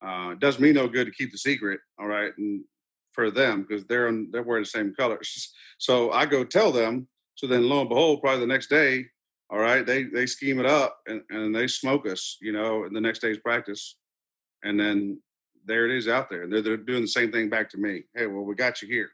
[0.00, 2.64] Uh, it does me no good to keep the secret, all right, and
[3.12, 5.52] for them because they're on, they're wearing the same colors.
[5.80, 7.06] So I go tell them.
[7.36, 9.06] So then, lo and behold, probably the next day,
[9.48, 12.92] all right, they they scheme it up and, and they smoke us, you know, in
[12.92, 13.96] the next day's practice,
[14.64, 15.20] and then
[15.64, 16.48] there it is out there.
[16.48, 18.04] They're, they're doing the same thing back to me.
[18.14, 19.10] Hey, well, we got you here.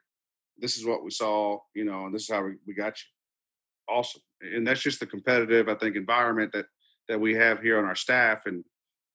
[0.57, 3.14] This is what we saw, you know, and this is how we, we got you.
[3.89, 6.67] Awesome, and that's just the competitive, I think, environment that
[7.09, 8.65] that we have here on our staff, and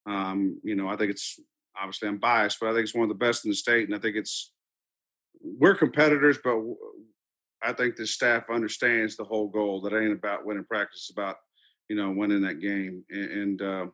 [0.05, 1.39] um, you know, I think it's
[1.80, 3.95] obviously I'm biased, but I think it's one of the best in the state, and
[3.95, 4.51] I think it's
[5.41, 6.59] we're competitors, but
[7.63, 11.38] I think the staff understands the whole goal that ain't about winning practice, it's about
[11.88, 13.86] you know winning that game, and, and uh,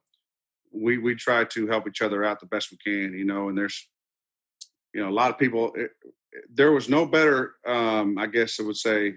[0.74, 3.50] we we try to help each other out the best we can, you know.
[3.50, 3.88] And there's
[4.94, 5.72] you know a lot of people.
[5.76, 5.92] It,
[6.54, 9.14] there was no better, um, I guess I would say,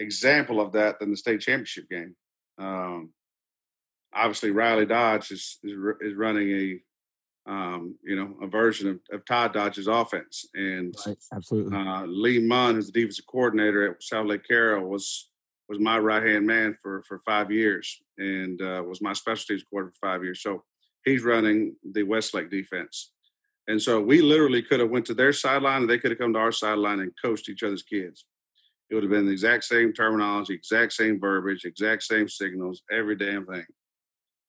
[0.00, 2.16] example of that than the state championship game.
[2.58, 3.10] Um,
[4.12, 6.80] obviously, Riley Dodge is is, is running a
[7.46, 10.46] um, you know, a version of, of Todd Dodge's offense.
[10.54, 15.28] And right, absolutely, uh, Lee Munn, who's the defensive coordinator at Southlake Carroll, was
[15.68, 19.64] was my right hand man for for five years, and uh, was my special teams
[19.68, 20.42] coordinator for five years.
[20.42, 20.64] So
[21.04, 23.12] he's running the Westlake defense,
[23.66, 26.34] and so we literally could have went to their sideline, and they could have come
[26.34, 28.26] to our sideline and coached each other's kids.
[28.90, 33.14] It would have been the exact same terminology, exact same verbiage, exact same signals, every
[33.14, 33.64] damn thing.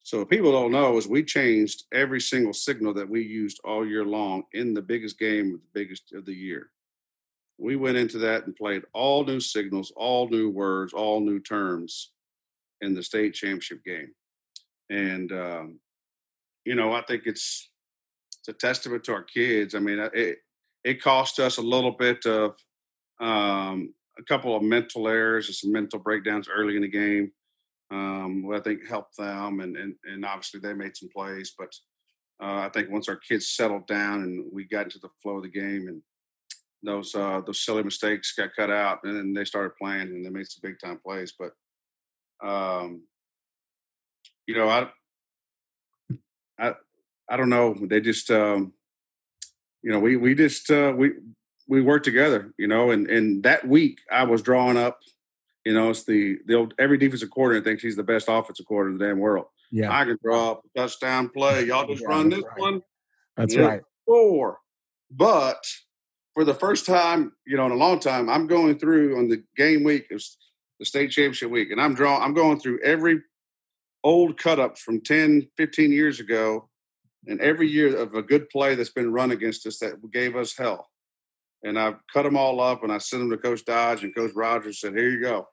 [0.04, 3.86] So what people don't know is we changed every single signal that we used all
[3.88, 6.72] year long in the biggest game of the biggest of the year.
[7.60, 12.12] We went into that and played all new signals, all new words, all new terms
[12.82, 14.16] in the state championship game.
[14.90, 15.80] And um,
[16.66, 17.70] you know, I think it's
[18.40, 19.76] it's a testament to our kids.
[19.76, 20.40] I mean, it
[20.84, 22.56] it cost us a little bit of
[23.20, 27.32] um, a couple of mental errors and some mental breakdowns early in the game
[27.92, 31.54] um, I think helped them, and, and and obviously they made some plays.
[31.58, 31.74] But
[32.42, 35.44] uh, I think once our kids settled down and we got into the flow of
[35.44, 36.02] the game, and
[36.82, 40.30] those uh, those silly mistakes got cut out, and then they started playing and they
[40.30, 41.34] made some big time plays.
[41.38, 41.52] But
[42.48, 43.04] um,
[44.48, 44.88] you know, I
[46.58, 46.76] I
[47.30, 47.74] I don't know.
[47.74, 48.72] They just um,
[49.84, 51.12] you know we we just uh, we
[51.72, 55.00] we worked together, you know, and and that week I was drawing up
[55.66, 58.94] you know, it's the the old, every defensive coordinator thinks he's the best offensive coordinator
[58.94, 59.46] in the damn world.
[59.72, 61.66] Yeah, I can draw up a touchdown play.
[61.66, 62.60] Y'all just yeah, run this right.
[62.60, 62.82] one.
[63.38, 63.82] That's right.
[64.06, 64.58] Four.
[65.12, 65.64] But
[66.34, 69.44] for the first time, you know, in a long time, I'm going through on the
[69.56, 70.22] game week of
[70.80, 72.24] the state championship week, and I'm drawing.
[72.24, 73.22] I'm going through every
[74.04, 76.70] old cut up from 10, 15 years ago,
[77.28, 80.58] and every year of a good play that's been run against us that gave us
[80.58, 80.91] hell
[81.64, 84.32] and I cut them all up and I sent them to Coach Dodge and Coach
[84.36, 85.48] Rogers said, "Here you go.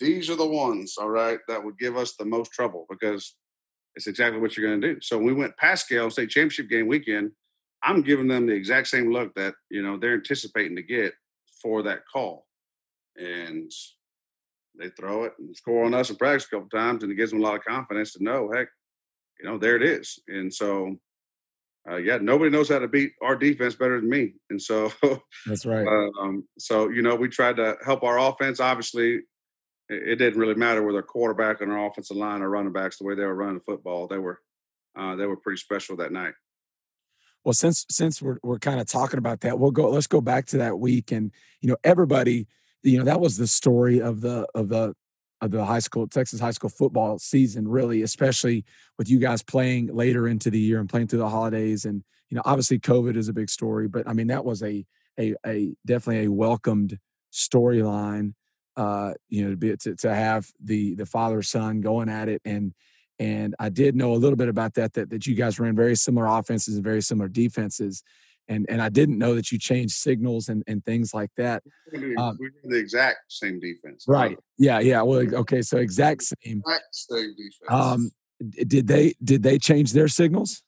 [0.00, 3.34] These are the ones, all right, that would give us the most trouble because
[3.96, 7.32] it's exactly what you're going to do." So we went Paschal State Championship game weekend,
[7.82, 11.14] I'm giving them the exact same look that you know they're anticipating to get
[11.62, 12.46] for that call,
[13.16, 13.70] and
[14.78, 17.30] they throw it and score on us in practice a couple times, and it gives
[17.30, 18.68] them a lot of confidence to know, heck,
[19.40, 20.18] you know, there it is.
[20.28, 20.96] And so
[21.90, 24.34] uh, yeah, nobody knows how to beat our defense better than me.
[24.50, 24.92] And so
[25.46, 25.86] that's right.
[25.86, 28.60] Um, so you know, we tried to help our offense.
[28.60, 29.14] Obviously,
[29.88, 33.04] it, it, didn't really matter whether quarterback and our offensive line or running backs the
[33.04, 34.06] way they were running the football.
[34.06, 34.40] They were
[34.98, 36.34] uh, they were pretty special that night.
[37.44, 39.88] Well, since since we're we're kind of talking about that, we'll go.
[39.90, 42.46] Let's go back to that week, and you know, everybody,
[42.82, 44.94] you know, that was the story of the of the
[45.40, 48.64] of the high school Texas high school football season, really, especially
[48.98, 51.84] with you guys playing later into the year and playing through the holidays.
[51.84, 54.84] And you know, obviously, COVID is a big story, but I mean, that was a
[55.18, 56.98] a, a definitely a welcomed
[57.32, 58.34] storyline.
[58.76, 62.42] Uh, you know, to be to, to have the the father son going at it,
[62.44, 62.72] and
[63.18, 65.96] and I did know a little bit about that that that you guys ran very
[65.96, 68.02] similar offenses and very similar defenses
[68.48, 71.62] and and I didn't know that you changed signals and, and things like that.
[72.18, 74.04] Um, we the exact same defense.
[74.08, 74.38] Right.
[74.58, 74.80] Yeah.
[74.80, 75.02] Yeah.
[75.02, 75.34] Well.
[75.34, 75.62] Okay.
[75.62, 76.62] So exact same.
[76.66, 77.70] Exact same defense.
[77.70, 78.10] Um.
[78.50, 80.62] Did they did they change their signals?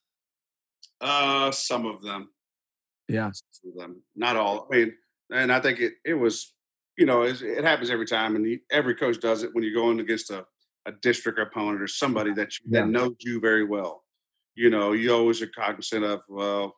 [1.01, 2.31] Uh, some of them.
[3.09, 3.31] Yeah.
[3.33, 4.03] Some of them.
[4.17, 4.67] Not all.
[4.73, 4.93] I mean,
[5.33, 6.53] and I think it it was
[6.99, 10.01] you know it, it happens every time, and every coach does it when you're going
[10.01, 10.45] against a
[10.87, 12.81] a district opponent or somebody that you, yeah.
[12.81, 14.03] that knows you very well.
[14.55, 16.75] You know, you always are cognizant of well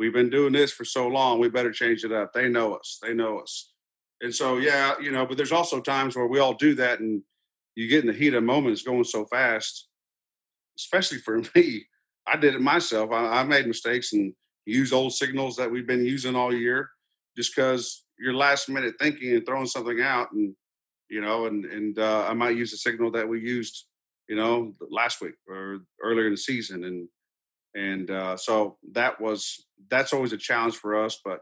[0.00, 1.38] we've been doing this for so long.
[1.38, 2.32] We better change it up.
[2.32, 2.98] They know us.
[3.02, 3.74] They know us.
[4.22, 7.22] And so, yeah, you know, but there's also times where we all do that and
[7.74, 9.88] you get in the heat of moments going so fast,
[10.78, 11.84] especially for me.
[12.26, 13.10] I did it myself.
[13.12, 14.32] I, I made mistakes and
[14.64, 16.88] used old signals that we've been using all year
[17.36, 20.54] just because you're last minute thinking and throwing something out and,
[21.10, 23.84] you know, and, and uh, I might use a signal that we used,
[24.30, 26.84] you know, last week or earlier in the season.
[26.84, 27.08] And,
[27.74, 31.40] and uh, so that was that's always a challenge for us but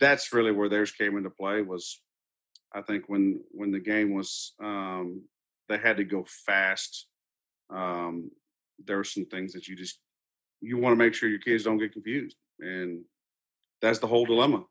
[0.00, 1.62] that's really where theirs came into play.
[1.62, 2.00] Was
[2.74, 5.22] I think when when the game was um,
[5.68, 7.06] they had to go fast.
[7.68, 8.30] Um,
[8.84, 10.00] there were some things that you just
[10.60, 13.04] you want to make sure your kids don't get confused, and
[13.82, 14.64] that's the whole dilemma.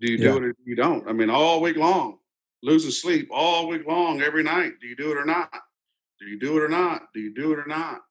[0.00, 0.36] Do you do Yeah.
[0.36, 1.08] it or do you don't?
[1.08, 2.18] I mean, all week long,
[2.62, 4.74] losing sleep all week long, every night.
[4.80, 5.50] Do you do it or not?
[6.20, 7.08] Do you do it or not?
[7.14, 8.02] Do you do it or not?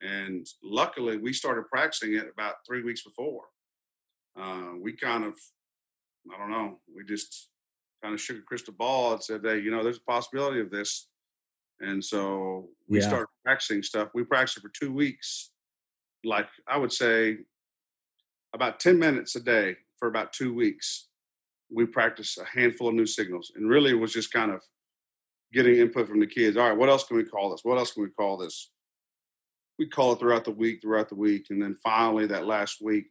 [0.00, 3.46] And luckily, we started practicing it about three weeks before.
[4.36, 5.34] Uh, we kind of,
[6.32, 7.48] I don't know, we just
[8.02, 10.70] kind of shook a crystal ball and said, hey, you know, there's a possibility of
[10.70, 11.08] this.
[11.80, 13.08] And so we Yeah.
[13.08, 14.10] started practicing stuff.
[14.14, 15.52] We practiced for two weeks,
[16.24, 17.38] like I would say
[18.52, 21.08] about 10 minutes a day for about two weeks.
[21.70, 23.52] We practiced a handful of new signals.
[23.54, 24.62] And really, it was just kind of
[25.52, 26.56] getting input from the kids.
[26.56, 27.64] All right, what else can we call this?
[27.64, 28.70] What else can we call this?
[29.78, 31.46] We call it throughout the week, throughout the week.
[31.50, 33.06] And then finally, that last week,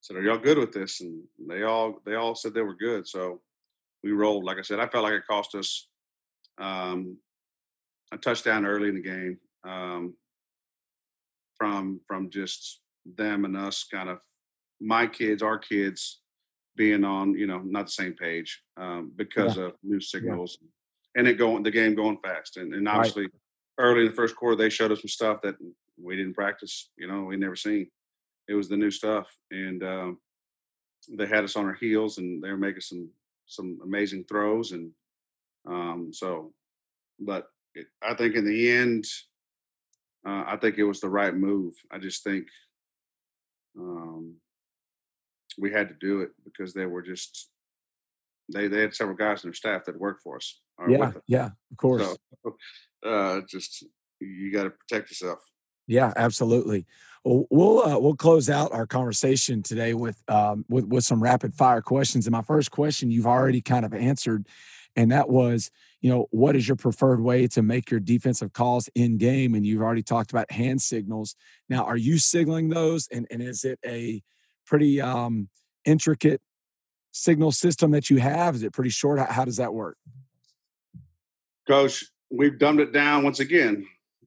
[0.00, 3.06] said, "Are y'all good with this?" And they all they all said they were good.
[3.06, 3.40] So
[4.02, 4.44] we rolled.
[4.44, 5.88] Like I said, I felt like it cost us
[6.58, 7.18] um,
[8.12, 10.14] a touchdown early in the game um,
[11.56, 14.18] from from just them and us kind of
[14.80, 16.20] my kids, our kids
[16.76, 20.58] being on you know not the same page um, because of new signals
[21.16, 22.84] and it going the game going fast and, and
[23.24, 23.32] Right.
[23.78, 25.54] Early in the first quarter they showed us some stuff that
[26.02, 27.88] we didn't practice you know we never seen
[28.48, 30.18] it was the new stuff and um,
[31.10, 33.08] they had us on our heels and they were making some
[33.46, 34.90] some amazing throws and
[35.66, 36.52] um, so
[37.20, 39.04] but it, i think in the end
[40.26, 42.46] uh, i think it was the right move i just think
[43.78, 44.34] um,
[45.58, 47.48] we had to do it because they were just
[48.52, 51.14] they they had several guys in their staff that worked for us Yeah, us.
[51.26, 52.02] yeah, of course.
[52.44, 52.56] so
[53.04, 53.84] uh, just
[54.20, 55.38] you got to protect yourself
[55.86, 56.86] Yeah, absolutely.
[57.24, 61.54] Well, we'll uh, we'll close out our conversation today with um, with with some rapid
[61.54, 62.26] fire questions.
[62.26, 64.46] And my first question you've already kind of answered,
[64.94, 65.70] and that was,
[66.00, 69.54] you know, what is your preferred way to make your defensive calls in game?
[69.54, 71.34] And you've already talked about hand signals.
[71.68, 73.08] Now, are you signaling those?
[73.10, 74.22] And and is it a
[74.66, 75.48] pretty um,
[75.84, 76.40] intricate
[77.12, 78.54] signal system that you have?
[78.54, 79.18] Is it pretty short?
[79.18, 79.96] How, how does that work?
[81.66, 83.86] Coach, we've dumbed it down once again.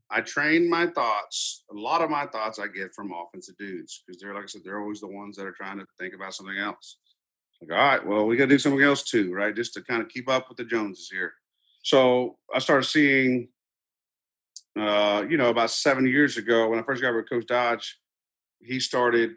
[0.10, 1.64] I train my thoughts.
[1.72, 4.62] A lot of my thoughts I get from offensive dudes because they're, like I said,
[4.64, 6.98] they're always the ones that are trying to think about something else.
[7.62, 9.56] Like, all right, well, we got to do something else too, right?
[9.56, 11.34] Just to kind of keep up with the Joneses here.
[11.84, 13.48] So I started seeing,
[14.78, 17.98] uh, you know, about seven years ago when I first got with Coach Dodge,
[18.60, 19.32] he started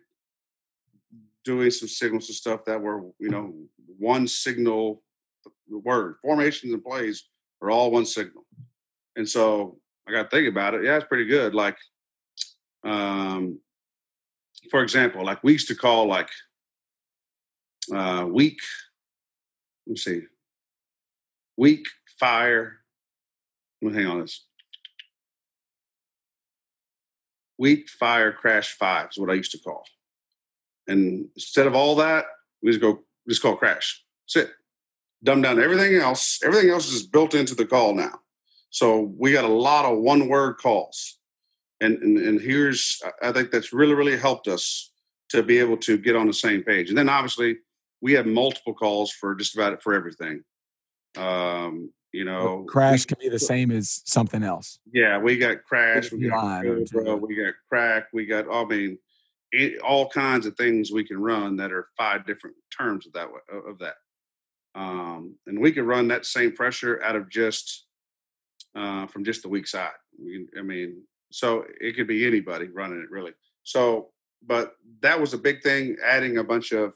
[1.44, 3.54] doing some signals and stuff that were, you know,
[3.98, 5.02] one signal
[5.68, 6.16] word.
[6.22, 7.28] Formations and plays
[7.62, 8.44] are all one signal.
[9.16, 9.78] And so
[10.08, 10.84] I got to think about it.
[10.84, 11.54] Yeah, it's pretty good.
[11.54, 11.76] Like,
[12.84, 13.60] um,
[14.70, 16.30] for example, like we used to call like
[17.94, 18.58] uh, weak.
[19.86, 20.22] Let me see.
[21.56, 21.86] Weak
[22.18, 22.80] fire.
[23.82, 24.46] Let me hang on this.
[27.58, 29.84] Weak fire crash five is what I used to call.
[30.86, 32.24] And instead of all that,
[32.62, 34.04] we just go just call crash.
[34.26, 34.54] That's it.
[35.24, 36.40] Dumb down everything else.
[36.44, 38.20] Everything else is built into the call now.
[38.70, 41.18] So we got a lot of one word calls.
[41.80, 44.92] And, and and here's I think that's really, really helped us
[45.30, 46.88] to be able to get on the same page.
[46.88, 47.58] And then obviously
[48.00, 50.44] we have multiple calls for just about it for everything.
[51.16, 54.78] Um, you know, Crash we- can be the same as something else.
[54.92, 57.16] yeah, we got crash, we got Line or Cobra, two.
[57.16, 58.98] we got crack, we got I mean,
[59.52, 63.28] it, all kinds of things we can run that are five different terms of that
[63.52, 63.94] of that.
[64.74, 67.86] Um, and we can run that same pressure out of just
[68.74, 69.92] uh, from just the weak side.
[70.20, 73.32] We, I mean, so it could be anybody running it really.
[73.62, 74.10] So,
[74.46, 76.94] but that was a big thing, adding a bunch of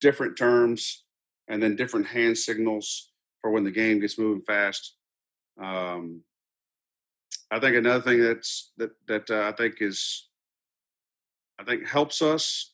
[0.00, 1.04] different terms
[1.48, 4.96] and then different hand signals for when the game gets moving fast.
[5.60, 6.22] Um,
[7.50, 10.28] I think another thing that's that that uh, I think is
[11.58, 12.71] I think helps us.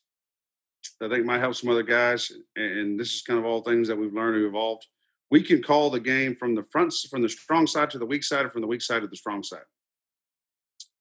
[1.03, 3.97] I think might help some other guys, and this is kind of all things that
[3.97, 4.87] we've learned and evolved.
[5.31, 8.25] We can call the game from the front, from the strong side to the weak
[8.25, 9.63] side, or from the weak side to the strong side.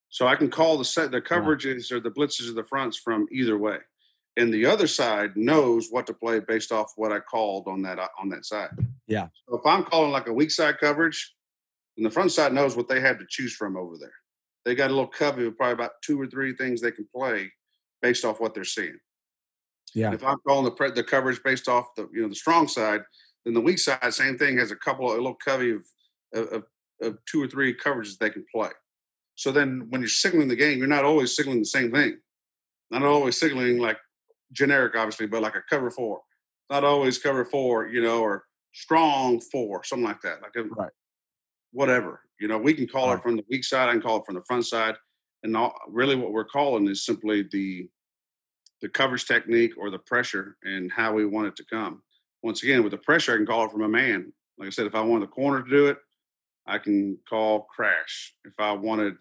[0.09, 3.27] So I can call the set, the coverages or the blitzes or the fronts from
[3.31, 3.77] either way,
[4.35, 7.99] and the other side knows what to play based off what I called on that
[8.19, 8.69] on that side.
[9.07, 9.27] Yeah.
[9.49, 11.33] So if I'm calling like a weak side coverage,
[11.97, 14.13] and the front side knows what they have to choose from over there.
[14.65, 17.51] They got a little covey of probably about two or three things they can play
[18.01, 18.99] based off what they're seeing.
[19.93, 20.13] Yeah.
[20.13, 23.01] If I'm calling the pre- the coverage based off the you know the strong side,
[23.45, 25.83] then the weak side, same thing, has a couple of a little covey of
[26.33, 26.63] of,
[27.01, 28.69] of, two or three coverages they can play.
[29.35, 32.17] So then when you're signaling the game, you're not always signaling the same thing.
[32.91, 33.97] Not always signaling like
[34.51, 36.21] generic, obviously, but like a cover four,
[36.69, 40.41] not always cover four, you know, or strong four, something like that.
[40.41, 40.91] Like a, right.
[41.71, 42.21] whatever.
[42.39, 43.17] You know, we can call Right.
[43.17, 44.95] it from the weak side, I can call it from the front side.
[45.43, 47.89] And all, really what we're calling is simply the
[48.81, 52.01] the coverage technique or the pressure and how we want it to come.
[52.43, 54.31] Once again, with the pressure, I can call it from a man.
[54.57, 55.97] Like I said, if I wanted the corner to do it,
[56.65, 58.33] I can call crash.
[58.45, 59.15] If I wanted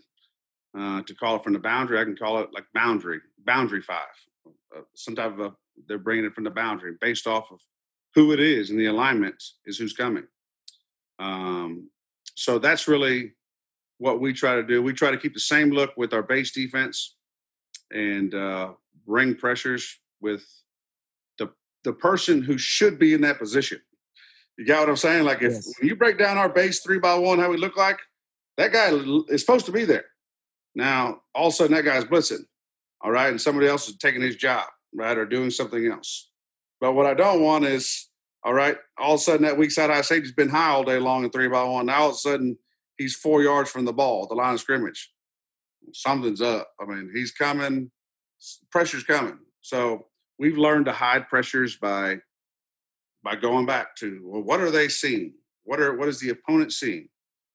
[0.78, 4.06] uh, to call it from the boundary, I can call it like boundary, boundary five.
[4.76, 5.52] Uh, some type of a,
[5.88, 7.60] they're bringing it from the boundary based off of
[8.14, 10.24] who it is and the alignment is who's coming.
[11.18, 11.90] Um,
[12.34, 13.32] so that's really
[13.98, 14.82] what we try to do.
[14.82, 17.15] We try to keep the same look with our base defense
[17.92, 18.72] and uh,
[19.06, 20.44] bring pressures with
[21.38, 21.50] the
[21.84, 23.80] the person who should be in that position.
[24.58, 25.24] You got what I'm saying?
[25.24, 25.72] Like if Yes.
[25.78, 27.98] when you break down our base three by one, how we look like,
[28.56, 28.90] that guy
[29.28, 30.06] is supposed to be there.
[30.74, 32.44] Now all of a sudden that guy's blitzing,
[33.02, 36.30] all right, and somebody else is taking his job, right, or doing something else.
[36.80, 38.08] But what I don't want is,
[38.44, 40.98] all right, all of a sudden that weak side high safety's been high all day
[40.98, 41.86] long in three by one.
[41.86, 42.58] Now all of a sudden
[42.98, 45.10] he's four yards from the ball, the line of scrimmage.
[45.92, 46.70] Something's up.
[46.80, 47.90] I mean, he's coming,
[48.70, 49.38] pressure's coming.
[49.60, 50.06] So
[50.38, 52.18] we've learned to hide pressures by
[53.22, 55.34] by going back to well, what are they seeing?
[55.64, 57.08] What are what is the opponent seeing?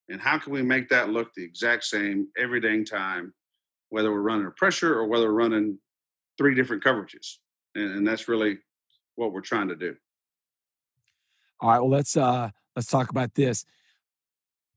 [0.09, 3.33] And how can we make that look the exact same every dang time,
[3.89, 5.79] whether we're running a pressure or whether we're running
[6.37, 7.37] three different coverages?
[7.75, 8.57] And, and that's really
[9.15, 9.95] what we're trying to do.
[11.61, 11.79] All right.
[11.79, 13.65] Well, let's uh let's talk about this.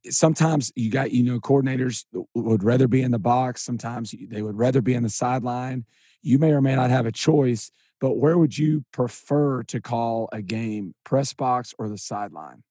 [0.08, 3.62] Sometimes you got you know coordinators would rather be in the box.
[3.62, 5.84] Sometimes they would rather be in the sideline.
[6.22, 10.28] You may or may not have a choice, but where would you prefer to call
[10.32, 10.94] a game?
[11.04, 12.62] Press box or the sideline?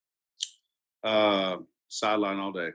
[1.04, 1.58] Uh,
[1.88, 2.70] sideline all day.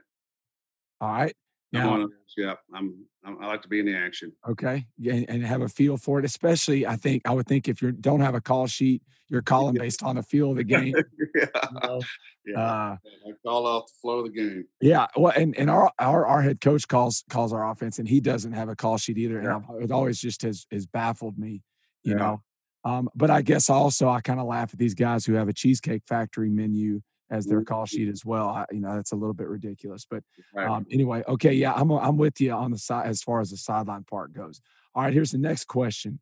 [1.01, 1.35] All right.
[1.73, 2.09] I'm on it.
[2.37, 3.41] Yeah, I'm, I'm.
[3.43, 4.31] I like to be in the action.
[4.47, 6.25] okay, and, and have a feel for it.
[6.25, 9.75] Especially, I think I would think if you don't have a call sheet, you're calling
[9.79, 10.95] based on the feel of the game.
[11.35, 11.45] yeah.
[11.45, 12.01] you know?
[12.45, 12.59] yeah.
[12.59, 12.97] Uh,
[13.27, 14.65] I call out the flow of the game.
[14.81, 18.19] Yeah, well, and, and our, our our head coach calls calls our offense, and he
[18.19, 19.59] doesn't have a call sheet either, and Yeah.
[19.75, 21.61] I've, it always just has has baffled me,
[22.03, 22.17] you Yeah.
[22.17, 22.41] know.
[22.85, 25.53] Um, but I guess also I kind of laugh at these guys who have a
[25.53, 27.01] cheesecake factory menu
[27.31, 28.49] as their call sheet as well.
[28.49, 30.05] I, you know, that's a little bit ridiculous.
[30.09, 30.23] But
[30.57, 33.57] um, anyway, okay, yeah, I'm I'm with you on the side as far as the
[33.57, 34.61] sideline part goes.
[34.95, 36.19] All right, here's the next question.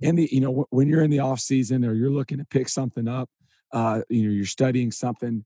[0.00, 2.44] In the you know wh- when you're in the off season or you're looking to
[2.44, 3.28] pick something up,
[3.72, 5.44] uh, you know you're studying something.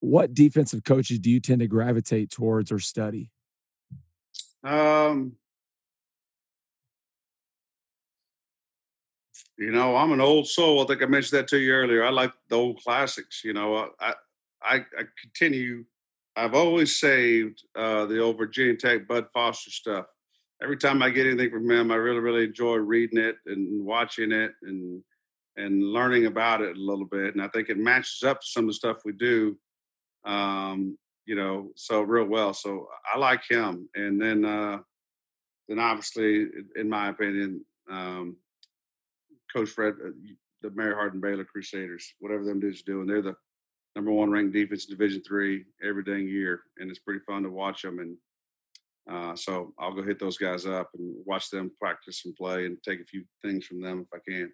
[0.00, 3.30] What defensive coaches do you tend to gravitate towards or study?
[4.64, 5.32] Um,
[9.58, 10.82] you know, I'm an old soul.
[10.82, 12.04] I think I mentioned that to you earlier.
[12.04, 13.42] I like the old classics.
[13.44, 14.14] You know, uh, I
[14.62, 15.84] I, I continue.
[16.36, 20.06] I've always saved uh, the old Virginia Tech Bud Foster stuff.
[20.62, 24.30] Every time I get anything from him, I really really enjoy reading it and watching
[24.30, 25.02] it and
[25.56, 27.34] and learning about it a little bit.
[27.34, 29.58] And I think it matches up some of the stuff we do.
[30.24, 30.96] Um,
[31.26, 32.54] you know, so real well.
[32.54, 33.88] So I like him.
[33.96, 34.78] And then uh
[35.68, 36.46] then obviously,
[36.76, 38.36] in my opinion, um,
[39.54, 40.10] Coach Fred, uh,
[40.62, 43.34] the Mary Hardin Baylor Crusaders, whatever them dudes are doing, they're the
[43.96, 47.50] number one ranked defense in Division three every dang year, and it's pretty fun to
[47.50, 47.98] watch them.
[47.98, 48.16] And
[49.10, 52.76] uh, so I'll go hit those guys up and watch them practice and play, and
[52.82, 54.52] take a few things from them if I can.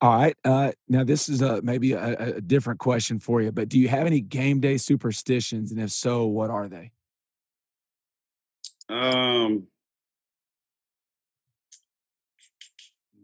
[0.00, 0.36] All right.
[0.44, 3.88] Uh, now this is a maybe a, a different question for you, but do you
[3.88, 6.92] have any game day superstitions, and if so, what are they?
[8.88, 9.66] Um,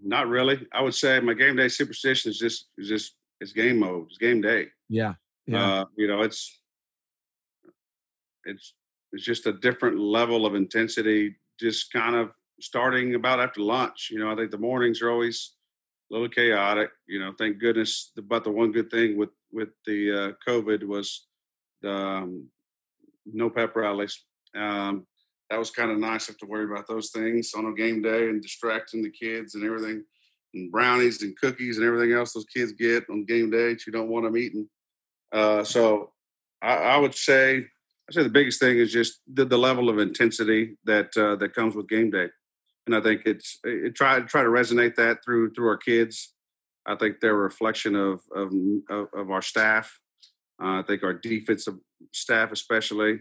[0.04, 0.66] not really.
[0.72, 4.06] I would say my game day superstition is just is just it's game mode.
[4.08, 4.68] It's game day.
[4.88, 5.14] Yeah.
[5.46, 5.80] Yeah.
[5.80, 6.60] Uh, you know, it's
[8.44, 8.74] it's
[9.12, 11.36] it's just a different level of intensity.
[11.58, 14.08] Just kind of starting about after lunch.
[14.10, 15.54] You know, I think the mornings are always
[16.10, 16.90] a little chaotic.
[17.06, 18.12] You know, thank goodness.
[18.16, 21.26] But the one good thing with with the uh, COVID was
[21.82, 22.48] the um,
[23.26, 24.22] no pep rallies.
[24.54, 25.06] Um,
[25.54, 26.26] that was kind of nice.
[26.26, 29.62] Have to worry about those things on a game day and distracting the kids and
[29.62, 30.02] everything,
[30.52, 33.92] and brownies and cookies and everything else those kids get on game day that you
[33.92, 34.68] don't want them eating.
[35.32, 36.10] Uh, so
[36.60, 40.00] I, I would say, I say the biggest thing is just the, the level of
[40.00, 42.30] intensity that uh, that comes with game day,
[42.88, 46.34] and I think it's it try try to resonate that through through our kids.
[46.84, 48.52] I think they're a reflection of of
[48.90, 50.00] of, of our staff.
[50.60, 51.76] Uh, I think our defensive
[52.12, 53.20] staff, especially,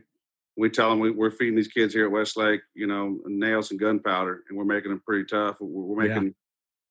[0.55, 3.79] we tell them we, we're feeding these kids here at Westlake, you know, nails and
[3.79, 5.57] gunpowder, and we're making them pretty tough.
[5.59, 6.13] We're, we're Yeah.
[6.15, 6.35] making,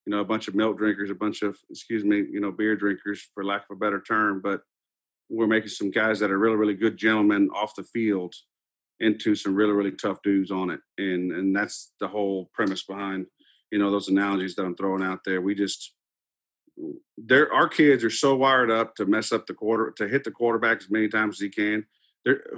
[0.05, 2.75] you know, a bunch of milk drinkers, a bunch of, excuse me, you know, beer
[2.75, 4.61] drinkers, for lack of a better term, but
[5.29, 8.33] we're making some guys that are really, really good gentlemen off the field
[8.99, 13.25] into some really, really tough dudes on it, and and that's the whole premise behind,
[13.71, 15.41] you know, those analogies that I'm throwing out there.
[15.41, 15.93] We just
[17.17, 20.31] there our kids are so wired up to mess up the quarter to hit the
[20.31, 21.85] quarterback as many times as he can.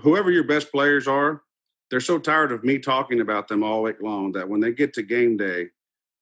[0.02, 1.42] Whoever your best players are,
[1.90, 4.94] they're so tired of me talking about them all week long that when they get
[4.94, 5.68] to game day,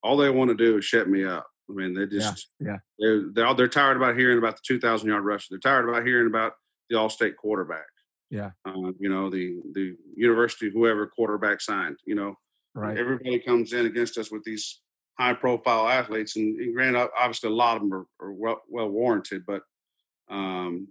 [0.02, 1.48] all they want to do is shut me up.
[1.70, 2.78] I mean, they just yeah, yeah.
[3.00, 5.48] They're, they're all, they're tired about hearing about the two thousand yard rush.
[5.48, 6.54] They're tired about hearing about
[6.90, 7.86] the all state quarterback.
[8.30, 11.98] Yeah, uh, you know the the university whoever quarterback signed.
[12.06, 12.36] You know,
[12.76, 12.98] right.
[12.98, 14.82] Everybody comes in against us with these
[15.18, 18.90] high profile athletes, and, and granted, obviously a lot of them are, are well, well
[18.90, 19.62] warranted, but
[20.30, 20.88] um,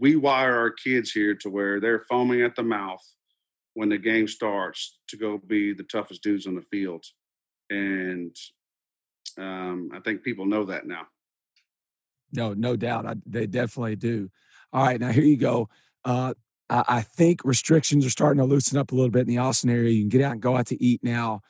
[0.00, 3.02] we wire our kids here to where they're foaming at the mouth
[3.74, 7.04] when the game starts to go be the toughest dudes on the field,
[7.70, 8.34] and
[9.38, 11.06] um, I think people know that now.
[12.32, 14.30] No, no doubt, I, they definitely do.
[14.72, 15.68] All right, now here you go.
[16.04, 16.34] Uh,
[16.68, 19.70] I, I think restrictions are starting to loosen up a little bit in the Austin
[19.70, 19.90] area.
[19.90, 21.40] You can get out and go out to eat now.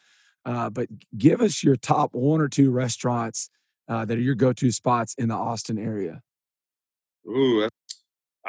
[0.44, 3.50] Uh, but give us your top one or two restaurants
[3.88, 6.22] uh, that are your go-to spots in the Austin area.
[7.28, 7.68] Ooh,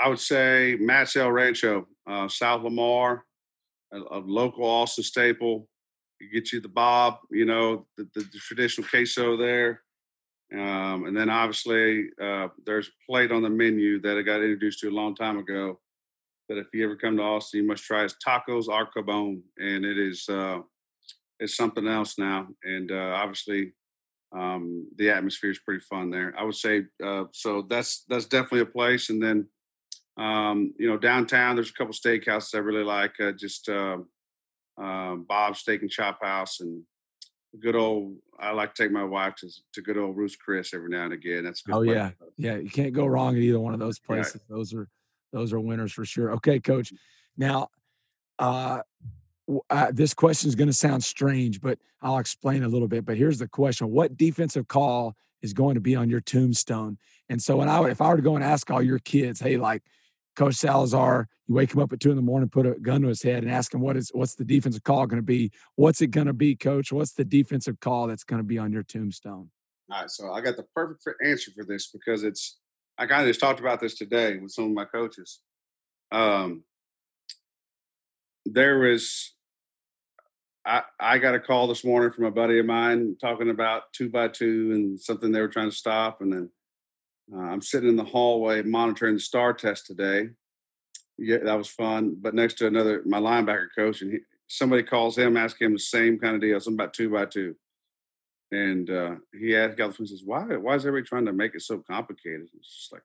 [0.01, 3.25] I would say Matt's El Rancho, uh, South Lamar,
[3.91, 5.67] a, a, local Austin staple.
[6.19, 9.81] You get you the Bob, you know, the, the, the traditional queso there.
[10.51, 14.79] Um, and then obviously uh, there's a plate on the menu that I got introduced
[14.79, 15.79] to a long time ago
[16.47, 19.43] that if you ever come to Austin, you must try is tacos al carbon.
[19.57, 20.59] And it is uh,
[21.39, 22.47] it's something else now.
[22.63, 23.73] And uh, obviously,
[24.35, 26.33] um, the atmosphere is pretty fun there.
[26.37, 27.65] I would say uh, so.
[27.69, 29.09] That's that's definitely a place.
[29.09, 29.47] And then
[30.19, 33.19] um, you know downtown, there's a couple steakhouses I really like.
[33.19, 33.97] Uh, just uh,
[34.77, 36.83] Bob's Steak and Chop House and
[37.59, 38.15] good old.
[38.39, 41.13] I like to take my wife to to good old Ruth's Chris every now and
[41.13, 41.45] again.
[41.45, 42.57] That's oh yeah, yeah.
[42.57, 44.35] You can't go wrong at either one of those places.
[44.35, 44.57] Right.
[44.57, 44.89] Those are
[45.31, 46.33] those are winners for sure.
[46.33, 46.93] Okay, coach.
[47.37, 47.69] Now,
[48.39, 48.81] uh,
[49.69, 53.05] uh, this question is going to sound strange, but I'll explain a little bit.
[53.05, 56.97] But here's the question: What defensive call is going to be on your tombstone?
[57.29, 59.39] And so, when I would, if I were to go and ask all your kids,
[59.39, 59.83] hey, like
[60.39, 63.09] Coach Salazar, you wake him up at two in the morning, put a gun to
[63.09, 65.51] his head, and ask him what is what's the defensive call going to be?
[65.75, 66.93] What's it going to be, Coach?
[66.93, 69.49] What's the defensive call that's going to be on your tombstone?
[69.91, 72.57] All right, so I got the perfect answer for this because it's
[72.97, 75.41] I kind of just talked about this today with some of my coaches.
[76.09, 76.63] Um,
[78.45, 79.33] there was
[80.65, 84.09] I, I got a call this morning from a buddy of mine talking about two
[84.09, 86.21] by two and something they were trying to stop.
[86.21, 86.49] And then
[87.33, 90.29] uh, I'm sitting in the hallway monitoring the STAR test today.
[91.17, 92.15] Yeah, that was fun.
[92.19, 95.79] But next to another, my linebacker coach, and he, somebody calls him, asking him the
[95.79, 97.55] same kind of deal, something about two by two.
[98.51, 100.43] And uh, he asked, phone, says, "Why?
[100.55, 103.03] Why is everybody trying to make it so complicated?" It's just like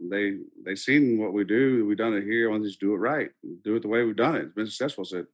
[0.00, 1.84] they they seen what we do.
[1.84, 2.48] We've done it here.
[2.48, 3.30] Want to just do it right,
[3.64, 4.44] do it the way we've done it.
[4.44, 5.04] It's been successful.
[5.04, 5.26] Said,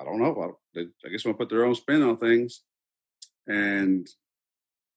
[0.00, 0.56] I don't know.
[0.76, 2.62] I, I guess we'll put their own spin on things.
[3.46, 4.08] And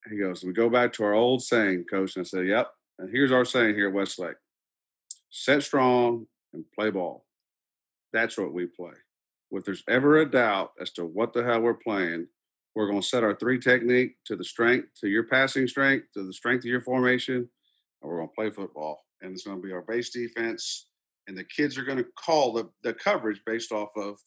[0.09, 2.15] he goes, we go back to our old saying, coach.
[2.15, 2.71] And I said, yep.
[2.99, 4.37] And here's our saying here at Westlake
[5.29, 7.25] set strong and play ball.
[8.13, 8.93] That's what we play.
[9.51, 12.27] If there's ever a doubt as to what the hell we're playing,
[12.75, 16.23] we're going to set our three technique to the strength, to your passing strength, to
[16.23, 17.47] the strength of your formation, and
[18.03, 19.03] we're going to play football.
[19.21, 20.87] And it's going to be our base defense.
[21.27, 24.17] And the kids are going to call the, the coverage based off of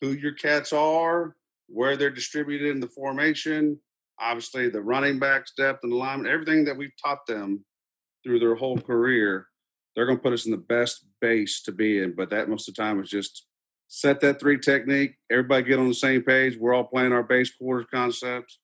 [0.00, 1.36] who your cats are,
[1.68, 3.78] where they're distributed in the formation,
[4.20, 7.64] obviously the running backs, depth, and alignment, everything that we've taught them
[8.24, 9.46] through their whole career,
[9.94, 12.14] they're going to put us in the best base to be in.
[12.14, 13.46] But that most of the time is just
[13.88, 16.56] set that three technique, everybody get on the same page.
[16.56, 18.58] We're all playing our base quarters concept.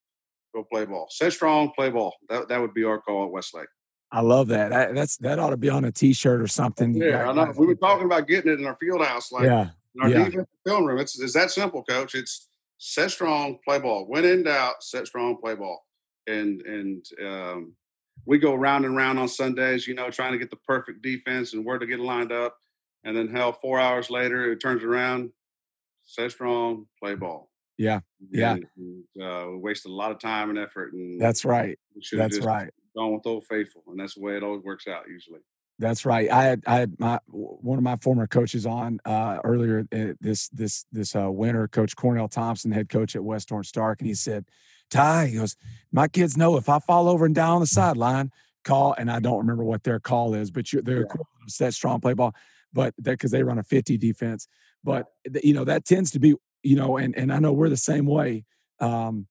[0.55, 1.09] Go play ball.
[1.11, 2.15] Set strong, play ball.
[2.29, 3.69] That that would be our call at Westlake.
[4.13, 4.71] I love that.
[4.71, 4.95] that.
[4.95, 6.95] That's that ought to be on a T-shirt or something.
[6.95, 7.53] Yeah, I know.
[7.57, 9.33] We were talking about getting it in our field house.
[9.33, 9.71] Like, yeah,
[10.01, 10.25] our yeah.
[10.25, 10.99] defensive film room.
[10.99, 12.15] It's, it's that simple, coach.
[12.15, 14.05] It's set strong, play ball.
[14.07, 15.85] When in doubt, set strong, play ball.
[16.27, 17.73] And and um,
[18.25, 21.53] we go round and round on Sundays, you know, trying to get the perfect defense
[21.53, 22.57] and where to get lined up.
[23.05, 25.31] And then hell, four hours later, it turns around,
[26.05, 27.51] set strong, play ball.
[27.79, 28.01] Yeah,
[28.31, 28.57] yeah.
[28.77, 30.93] And, uh, we wasted a lot of time and effort.
[30.95, 31.79] And that's right.
[32.13, 32.71] That's right.
[32.97, 35.41] Gone with old faithful, and that's the way it always works out usually.
[35.79, 36.31] That's right.
[36.31, 40.49] I had I had my one of my former coaches on uh, earlier uh, this
[40.49, 44.15] this this uh, winter, Coach Cornell Thompson, head coach at West Orange Stark, and he
[44.15, 44.47] said,
[44.91, 45.55] "Ty, he goes,
[45.93, 48.33] my kids know if I fall over and down on the sideline,
[48.65, 51.23] call." And I don't remember what their call is, but you, they're yeah.
[51.47, 52.35] set strong play ball,
[52.73, 54.49] but because they run a fifty defense.
[54.83, 55.07] But
[55.43, 58.07] you know that tends to be you know, and and I know we're the same
[58.07, 58.45] way.
[58.81, 59.27] Um,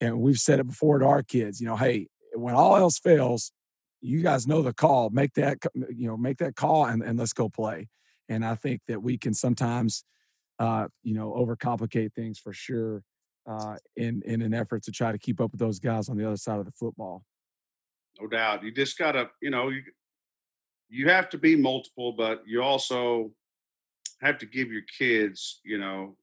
[0.00, 1.60] and we've said it before to our kids.
[1.60, 3.52] You know, hey, when all else fails,
[4.00, 5.10] you guys know the call.
[5.10, 7.88] Make that you know make that call and, and let's go play.
[8.28, 10.04] And I think that we can sometimes
[10.58, 13.02] uh, you know overcomplicate things for sure.
[13.46, 16.26] uh, in in an effort to try to keep up with those guys on the
[16.26, 17.24] other side of the football.
[18.20, 18.62] No doubt.
[18.62, 19.82] You just gotta, you know, you
[20.88, 23.32] you have to be multiple, but you also
[24.20, 26.16] have to give your kids, you know,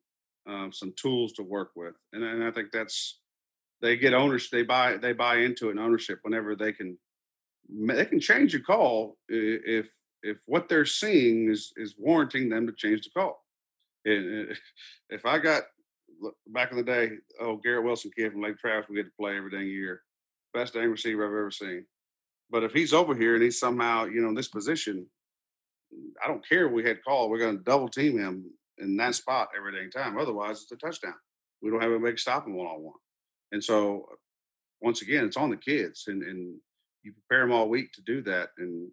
[0.47, 3.19] um, some tools to work with, and, and I think that's
[3.81, 4.51] they get ownership.
[4.51, 6.97] They buy they buy into an ownership whenever they can
[7.69, 9.89] they can change a call if
[10.23, 13.43] if what they're seeing is is warranting them to change the call.
[14.05, 14.55] And uh,
[15.09, 15.63] if I got
[16.47, 19.37] back in the day, oh Garrett Wilson kid from Lake Travis, we get to play
[19.37, 20.01] every dang year,
[20.53, 21.85] best dang receiver I've ever seen.
[22.49, 25.07] But if he's over here and he's somehow you know in this position,
[26.23, 26.67] I don't care.
[26.67, 27.29] If we had call.
[27.29, 28.45] We're going to double team him
[28.77, 30.17] in that spot every dang time.
[30.17, 31.15] Otherwise, it's a touchdown.
[31.61, 32.99] We don't have a big stop him one on one.
[33.51, 34.07] And so,
[34.81, 36.59] once again, it's on the kids, and, and
[37.07, 38.49] you prepare them all week to do that.
[38.57, 38.89] And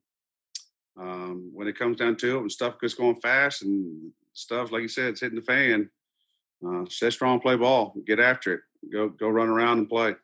[0.99, 4.83] um, when it comes down to it, and stuff gets going fast, and stuff like
[4.83, 5.91] you said, it's hitting the fan.
[6.67, 8.61] Uh, stay strong, play ball, get after it,
[8.93, 10.15] go go run around and play.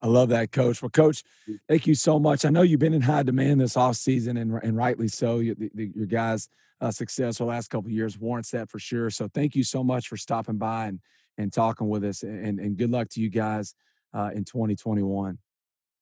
[0.00, 0.80] I love that, Coach.
[0.80, 1.58] Well, Coach, mm.
[1.68, 2.44] thank you so much.
[2.44, 5.40] I know you've been in high demand this off season, and and rightly so.
[5.40, 6.48] You, the, your guys'
[6.80, 9.10] uh, success the last couple years warrants that for sure.
[9.10, 11.00] So, thank you so much for stopping by and
[11.38, 12.22] and talking with us.
[12.22, 13.74] And and good luck to you guys
[14.14, 15.38] uh, in 2021.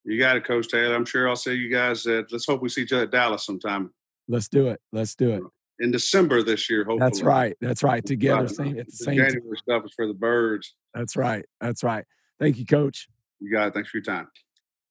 [0.05, 0.95] You got it, Coach Taylor.
[0.95, 2.07] I'm sure I'll see you guys.
[2.07, 3.91] At, let's hope we see each other at Dallas sometime.
[4.29, 4.81] Let's do it.
[4.93, 5.43] Let's do it
[5.81, 6.85] in December this year.
[6.85, 7.57] Hopefully, that's right.
[7.61, 8.05] That's right.
[8.05, 9.57] Together, same at the, the same January time.
[9.57, 10.75] stuff is for the birds.
[10.93, 11.45] That's right.
[11.61, 12.05] That's right.
[12.39, 13.09] Thank you, Coach.
[13.41, 13.75] You got it.
[13.75, 14.29] Thanks for your time.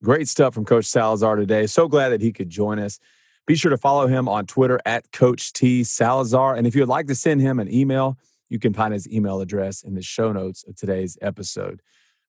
[0.04, 1.66] Great stuff from Coach Salazar today.
[1.68, 3.00] So glad that he could join us.
[3.46, 6.56] Be sure to follow him on Twitter at Coach T Salazar.
[6.56, 8.18] And if you'd like to send him an email,
[8.50, 11.82] you can find his email address in the show notes of today's episode.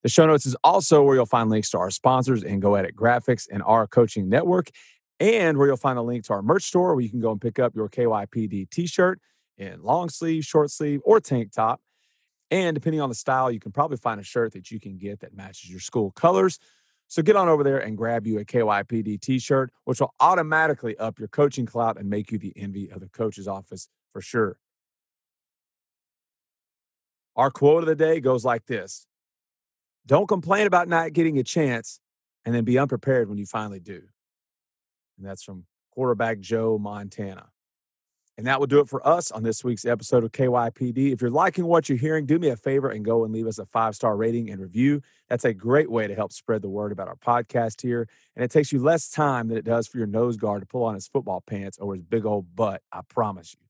[0.05, 2.95] The show notes is also where you'll find links to our sponsors and Go Edit
[2.95, 4.69] Graphics and our coaching network,
[5.19, 7.41] and where you'll find a link to our merch store where you can go and
[7.41, 9.19] pick up your KYPD t shirt
[9.57, 11.81] in long sleeve, short sleeve, or tank top.
[12.51, 15.21] And depending on the style, you can probably find a shirt that you can get
[15.21, 16.59] that matches your school colors.
[17.09, 20.99] So get on over there and grab you a KYPD t shirt, which will automatically
[20.99, 24.59] up your coaching clout and make you the envy of the coach's office for sure.
[27.37, 29.07] Our quote of the day goes like this
[30.07, 32.01] Don't complain about not getting a chance
[32.45, 34.03] and then be unprepared when you finally do.
[35.17, 37.47] And that's from quarterback Joe Montana.
[38.37, 41.13] And that will do it for us on this week's episode of KYPD.
[41.13, 43.61] If you're liking what you're hearing, do me a favor and go and leave us
[43.61, 45.03] a five star rating and review.
[45.29, 48.09] That's a great way to help spread the word about our podcast here.
[48.35, 50.83] And it takes you less time than it does for your nose guard to pull
[50.83, 52.83] on his football pants or his big old butt.
[52.93, 53.65] I promise you.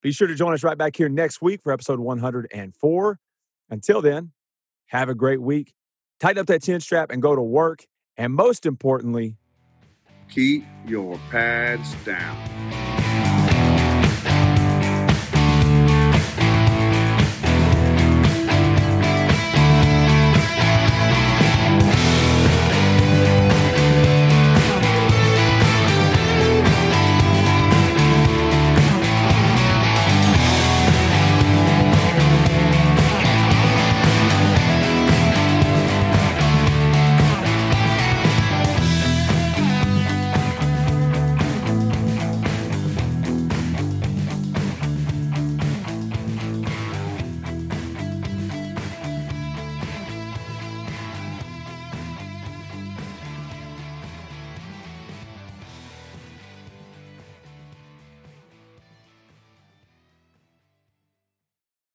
[0.00, 3.18] Be sure to join us right back here next week for episode 104.
[3.70, 4.32] Until then,
[4.88, 5.72] have a great week.
[6.20, 7.86] Tighten up that chin strap and go to work.
[8.16, 9.36] And most importantly,
[10.28, 12.57] keep your pads down.